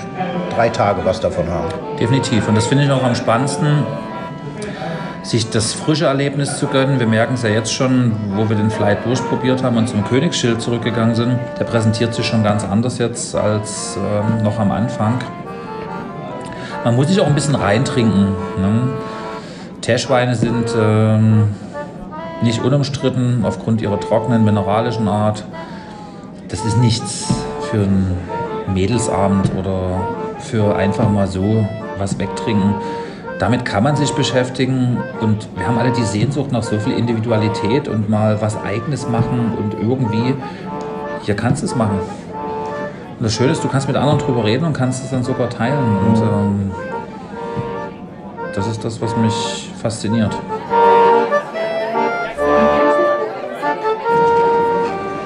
drei 0.53 0.67
Tage 0.67 1.05
was 1.05 1.21
davon 1.21 1.47
haben. 1.47 1.69
Definitiv. 1.99 2.49
Und 2.49 2.55
das 2.55 2.67
finde 2.67 2.83
ich 2.83 2.91
auch 2.91 3.03
am 3.03 3.15
spannendsten, 3.15 3.83
sich 5.23 5.49
das 5.49 5.73
frische 5.73 6.05
Erlebnis 6.05 6.57
zu 6.57 6.67
gönnen. 6.67 6.99
Wir 6.99 7.07
merken 7.07 7.35
es 7.35 7.43
ja 7.43 7.49
jetzt 7.49 7.73
schon, 7.73 8.11
wo 8.35 8.49
wir 8.49 8.57
den 8.57 8.69
Flight 8.69 9.05
durchprobiert 9.05 9.63
haben 9.63 9.77
und 9.77 9.87
zum 9.87 10.03
Königsschild 10.03 10.61
zurückgegangen 10.61 11.15
sind. 11.15 11.39
Der 11.59 11.63
präsentiert 11.63 12.13
sich 12.13 12.25
schon 12.25 12.43
ganz 12.43 12.65
anders 12.65 12.97
jetzt 12.97 13.35
als 13.35 13.97
ähm, 13.97 14.43
noch 14.43 14.59
am 14.59 14.71
Anfang. 14.71 15.19
Man 16.83 16.95
muss 16.95 17.07
sich 17.07 17.21
auch 17.21 17.27
ein 17.27 17.35
bisschen 17.35 17.55
reintrinken. 17.55 18.35
Ne? 18.59 18.89
Teschweine 19.87 20.35
sind 20.35 20.75
ähm, 20.77 21.55
nicht 22.41 22.61
unumstritten 22.61 23.45
aufgrund 23.45 23.81
ihrer 23.81 23.97
trockenen 23.97 24.43
mineralischen 24.43 25.07
Art. 25.07 25.45
Das 26.49 26.65
ist 26.65 26.77
nichts 26.79 27.33
für 27.71 27.83
einen 27.83 28.17
Mädelsabend 28.73 29.49
oder 29.57 30.01
für 30.39 30.75
einfach 30.75 31.09
mal 31.09 31.25
so 31.25 31.65
was 31.97 32.19
wegtrinken. 32.19 32.75
Damit 33.39 33.63
kann 33.63 33.81
man 33.81 33.95
sich 33.95 34.11
beschäftigen 34.11 34.97
und 35.21 35.47
wir 35.55 35.65
haben 35.65 35.77
alle 35.77 35.93
die 35.93 36.03
Sehnsucht 36.03 36.51
nach 36.51 36.63
so 36.63 36.77
viel 36.79 36.97
Individualität 36.97 37.87
und 37.87 38.09
mal 38.09 38.41
was 38.41 38.61
Eigenes 38.61 39.07
machen 39.07 39.53
und 39.57 39.73
irgendwie, 39.81 40.35
hier 41.21 41.35
kannst 41.37 41.61
du 41.61 41.65
es 41.65 41.77
machen. 41.77 41.99
Und 43.19 43.23
das 43.23 43.33
Schöne 43.33 43.53
ist, 43.53 43.63
du 43.63 43.69
kannst 43.69 43.87
mit 43.87 43.95
anderen 43.95 44.19
drüber 44.19 44.43
reden 44.43 44.65
und 44.65 44.73
kannst 44.73 45.01
es 45.05 45.11
dann 45.11 45.23
sogar 45.23 45.49
teilen. 45.49 45.97
Und 46.09 46.17
ähm, 46.17 46.71
das 48.57 48.65
ist 48.65 48.83
das, 48.83 48.99
was 48.99 49.15
mich 49.15 49.69
fasziniert. 49.79 50.35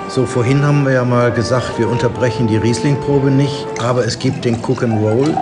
So, 0.09 0.25
vorhin 0.25 0.65
haben 0.65 0.85
wir 0.85 0.91
ja 0.91 1.05
mal 1.05 1.31
gesagt, 1.31 1.79
wir 1.79 1.87
unterbrechen 1.87 2.47
die 2.47 2.57
Riesling-Probe 2.57 3.31
nicht, 3.31 3.65
aber 3.81 4.05
es 4.05 4.19
gibt 4.19 4.43
den 4.43 4.55
Cook 4.61 4.83
and 4.83 5.01
Roll, 5.01 5.33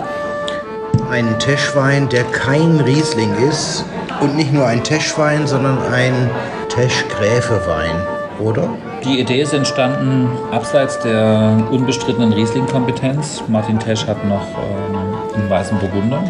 einen 1.10 1.36
Teschwein, 1.40 2.08
der 2.08 2.22
kein 2.22 2.78
Riesling 2.78 3.34
ist 3.48 3.84
und 4.20 4.36
nicht 4.36 4.52
nur 4.52 4.66
ein 4.66 4.84
Teschwein, 4.84 5.48
sondern 5.48 5.76
ein 5.92 6.30
Tesch-Gräfe-Wein, 6.68 7.96
oder? 8.38 8.68
Die 9.04 9.18
Idee 9.18 9.42
ist 9.42 9.52
entstanden 9.52 10.28
abseits 10.52 11.00
der 11.00 11.60
unbestrittenen 11.72 12.32
Riesling-Kompetenz. 12.32 13.42
Martin 13.48 13.80
Tesch 13.80 14.06
hat 14.06 14.24
noch 14.24 14.46
ähm, 14.46 14.96
einen 15.34 15.50
weißen 15.50 15.76
Burgunder 15.80 16.22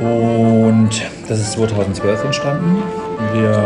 und 0.00 0.90
das 1.28 1.40
ist 1.40 1.52
2012 1.52 2.24
entstanden. 2.24 2.82
Wir 3.32 3.56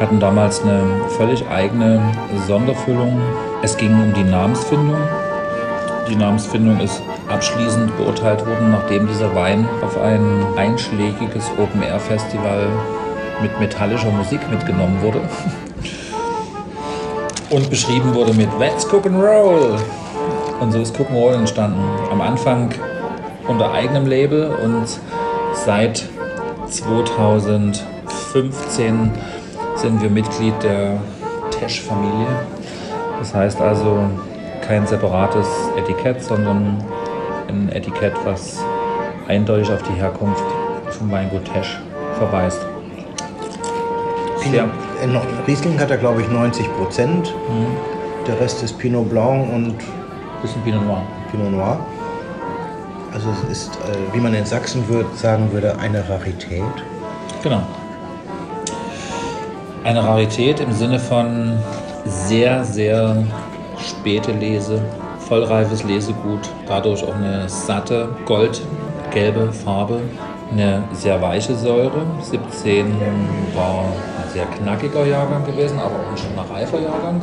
hatten 0.00 0.20
damals 0.20 0.62
eine 0.62 0.82
völlig 1.16 1.46
eigene 1.48 2.00
Sonderfüllung. 2.46 3.20
Es 3.62 3.76
ging 3.76 3.92
um 3.92 4.12
die 4.14 4.24
Namensfindung. 4.24 4.96
Die 6.08 6.16
Namensfindung 6.16 6.80
ist 6.80 7.02
abschließend 7.28 7.96
beurteilt 7.96 8.46
worden, 8.46 8.70
nachdem 8.70 9.06
dieser 9.06 9.34
Wein 9.34 9.68
auf 9.82 10.00
ein 10.00 10.44
einschlägiges 10.56 11.50
Open-Air-Festival 11.58 12.68
mit 13.42 13.58
metallischer 13.60 14.10
Musik 14.10 14.40
mitgenommen 14.50 15.00
wurde. 15.02 15.20
Und 17.50 17.68
beschrieben 17.70 18.14
wurde 18.14 18.32
mit 18.34 18.48
Let's 18.58 18.84
Cook 18.84 19.06
and 19.06 19.16
Roll. 19.16 19.76
Und 20.60 20.72
so 20.72 20.80
ist 20.80 20.98
Cook 20.98 21.08
and 21.08 21.18
Roll 21.18 21.34
entstanden. 21.34 21.82
Am 22.10 22.20
Anfang 22.20 22.70
unter 23.48 23.72
eigenem 23.72 24.06
Label 24.06 24.54
und 24.62 24.86
Seit 25.52 26.08
2015 26.68 29.10
sind 29.76 30.02
wir 30.02 30.10
Mitglied 30.10 30.54
der 30.62 30.98
Tesch-Familie. 31.50 32.26
Das 33.18 33.34
heißt 33.34 33.60
also 33.60 33.98
kein 34.66 34.86
separates 34.86 35.46
Etikett, 35.76 36.22
sondern 36.22 36.82
ein 37.48 37.70
Etikett, 37.72 38.14
was 38.24 38.62
eindeutig 39.28 39.70
auf 39.72 39.82
die 39.82 39.94
Herkunft 39.94 40.44
vom 40.90 41.10
Weingut 41.10 41.44
Tesch 41.44 41.78
verweist. 42.18 42.64
Pinot, 44.40 44.70
äh, 45.02 45.18
Riesling 45.46 45.78
hat 45.78 45.90
er, 45.90 45.98
glaube 45.98 46.22
ich, 46.22 46.30
90 46.30 46.66
Prozent. 46.76 47.34
Mhm. 47.48 47.66
Der 48.26 48.40
Rest 48.40 48.62
ist 48.62 48.78
Pinot 48.78 49.08
Blanc 49.08 49.52
und. 49.52 49.76
Bisschen 50.42 50.62
Pinot 50.62 50.84
Noir. 50.86 51.02
Pinot 51.30 51.52
Noir. 51.52 51.78
Also 53.12 53.28
es 53.30 53.50
ist, 53.50 53.70
äh, 53.76 54.14
wie 54.14 54.20
man 54.20 54.34
in 54.34 54.46
Sachsen 54.46 54.86
würd, 54.88 55.18
sagen 55.18 55.52
würde, 55.52 55.76
eine 55.78 56.08
Rarität. 56.08 56.62
Genau. 57.42 57.62
Eine 59.82 60.04
Rarität 60.04 60.60
im 60.60 60.72
Sinne 60.72 60.98
von 60.98 61.58
sehr, 62.04 62.64
sehr 62.64 63.24
späte 63.78 64.32
Lese, 64.32 64.80
vollreifes 65.18 65.82
Lesegut, 65.84 66.40
dadurch 66.66 67.02
auch 67.02 67.14
eine 67.14 67.48
satte, 67.48 68.10
goldgelbe 68.26 69.52
Farbe, 69.52 70.00
eine 70.52 70.84
sehr 70.92 71.20
weiche 71.20 71.54
Säure. 71.54 72.02
17 72.20 72.94
war 73.54 73.84
ein 73.84 74.30
sehr 74.32 74.46
knackiger 74.46 75.06
Jahrgang 75.06 75.44
gewesen, 75.44 75.78
aber 75.78 75.96
auch 75.96 76.10
ein 76.10 76.16
schon 76.16 76.38
ein 76.38 76.52
reifer 76.52 76.80
Jahrgang. 76.80 77.22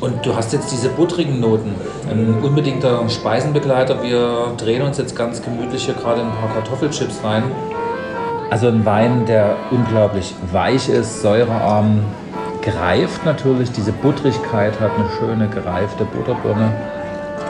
Und 0.00 0.24
du 0.24 0.34
hast 0.34 0.52
jetzt 0.52 0.72
diese 0.72 0.88
buttrigen 0.88 1.40
Noten. 1.40 1.74
Ein 2.10 2.42
unbedingter 2.42 3.06
Speisenbegleiter. 3.08 4.02
Wir 4.02 4.54
drehen 4.56 4.82
uns 4.82 4.96
jetzt 4.96 5.14
ganz 5.14 5.42
gemütlich 5.42 5.84
hier 5.84 5.94
gerade 5.94 6.22
in 6.22 6.26
ein 6.26 6.32
paar 6.32 6.54
Kartoffelchips 6.54 7.22
rein. 7.22 7.42
Also 8.48 8.68
ein 8.68 8.84
Wein, 8.86 9.26
der 9.26 9.56
unglaublich 9.70 10.34
weich 10.52 10.88
ist, 10.88 11.20
säurearm, 11.20 12.00
gereift 12.62 13.26
natürlich. 13.26 13.70
Diese 13.72 13.92
Buttrigkeit 13.92 14.80
hat 14.80 14.90
eine 14.96 15.08
schöne 15.18 15.48
gereifte 15.48 16.04
Butterbirne. 16.06 16.72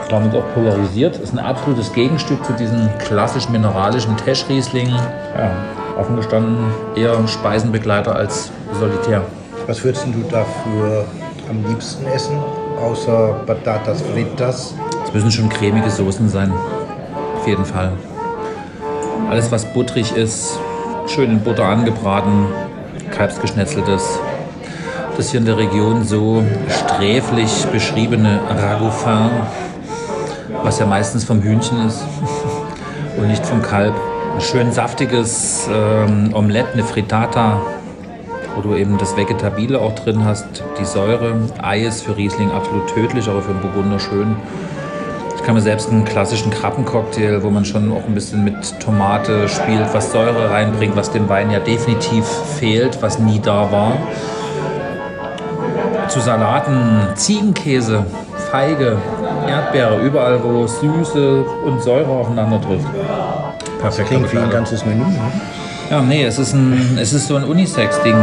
Damit 0.09 0.35
auch 0.35 0.43
polarisiert. 0.53 1.17
Ist 1.17 1.31
ein 1.31 1.39
absolutes 1.39 1.93
Gegenstück 1.93 2.43
zu 2.43 2.51
diesen 2.51 2.89
klassischen 2.99 3.53
mineralischen 3.53 4.17
Teschriesling. 4.17 4.89
Ja, 4.89 5.51
offen 5.97 6.17
gestanden 6.17 6.57
eher 6.95 7.15
Speisenbegleiter 7.29 8.13
als 8.13 8.51
Solitär. 8.77 9.23
Was 9.67 9.81
würdest 9.85 10.05
du 10.07 10.21
dafür 10.29 11.05
am 11.51 11.65
liebsten 11.67 12.05
essen, 12.07 12.37
außer 12.81 13.41
Patatas 13.45 14.01
Fritas? 14.01 14.73
Es 15.05 15.13
müssen 15.13 15.31
schon 15.31 15.49
cremige 15.49 15.89
Soßen 15.89 16.29
sein. 16.29 16.51
auf 17.35 17.45
jeden 17.45 17.65
Fall. 17.65 17.91
Alles, 19.29 19.51
was 19.51 19.65
butterig 19.65 20.15
ist, 20.15 20.57
schön 21.07 21.29
in 21.29 21.41
Butter 21.41 21.65
angebraten, 21.65 22.45
Kalbsgeschnetzeltes. 23.11 24.19
Das 25.17 25.31
hier 25.31 25.41
in 25.41 25.45
der 25.45 25.57
Region 25.57 26.05
so 26.05 26.41
sträflich 26.69 27.65
beschriebene 27.65 28.39
Ragoufin, 28.49 29.31
was 30.63 30.79
ja 30.79 30.85
meistens 30.85 31.25
vom 31.25 31.41
Hühnchen 31.41 31.85
ist 31.85 32.01
und 33.17 33.27
nicht 33.27 33.45
vom 33.45 33.61
Kalb. 33.61 33.93
Ein 34.35 34.41
schön 34.41 34.71
saftiges 34.71 35.67
ähm, 35.69 36.31
Omelette, 36.33 36.73
eine 36.73 36.83
Frittata, 36.83 37.59
wo 38.55 38.61
du 38.61 38.75
eben 38.75 38.97
das 38.97 39.15
Vegetabile 39.15 39.79
auch 39.79 39.93
drin 39.95 40.23
hast, 40.25 40.63
die 40.79 40.85
Säure. 40.85 41.35
Ei 41.61 41.81
ist 41.81 42.03
für 42.03 42.15
Riesling 42.15 42.51
absolut 42.51 42.87
tödlich, 42.87 43.27
aber 43.27 43.41
für 43.41 43.51
einen 43.51 43.61
Burgunder 43.61 43.99
schön. 43.99 44.35
Ich 45.35 45.43
kann 45.43 45.55
mir 45.55 45.61
selbst 45.61 45.89
einen 45.89 46.05
klassischen 46.05 46.51
Krabbencocktail, 46.51 47.41
wo 47.41 47.49
man 47.49 47.65
schon 47.65 47.91
auch 47.91 48.05
ein 48.05 48.13
bisschen 48.13 48.43
mit 48.43 48.79
Tomate 48.79 49.49
spielt, 49.49 49.91
was 49.91 50.11
Säure 50.11 50.51
reinbringt, 50.51 50.95
was 50.95 51.11
dem 51.11 51.27
Wein 51.29 51.49
ja 51.49 51.59
definitiv 51.59 52.25
fehlt, 52.59 53.01
was 53.01 53.17
nie 53.17 53.39
da 53.39 53.71
war. 53.71 53.97
Zu 56.09 56.19
Salaten, 56.19 57.07
Ziegenkäse, 57.15 58.05
Feige, 58.51 58.97
Erdbeere, 59.47 59.99
überall 60.01 60.43
wo 60.43 60.67
Süße 60.67 61.43
und 61.65 61.81
Säure 61.81 62.11
aufeinander 62.11 62.61
trifft. 62.61 62.87
Perfekt. 63.79 64.09
Klingt 64.09 64.31
wie 64.31 64.37
ein 64.37 64.49
ganzes 64.51 64.85
Menü. 64.85 65.03
Ne? 65.03 65.31
Ja, 65.91 66.01
nee, 66.01 66.23
es 66.23 66.39
ist, 66.39 66.53
ein, 66.53 66.97
es 66.97 67.11
ist 67.11 67.27
so 67.27 67.35
ein 67.35 67.43
Unisex-Ding. 67.43 68.15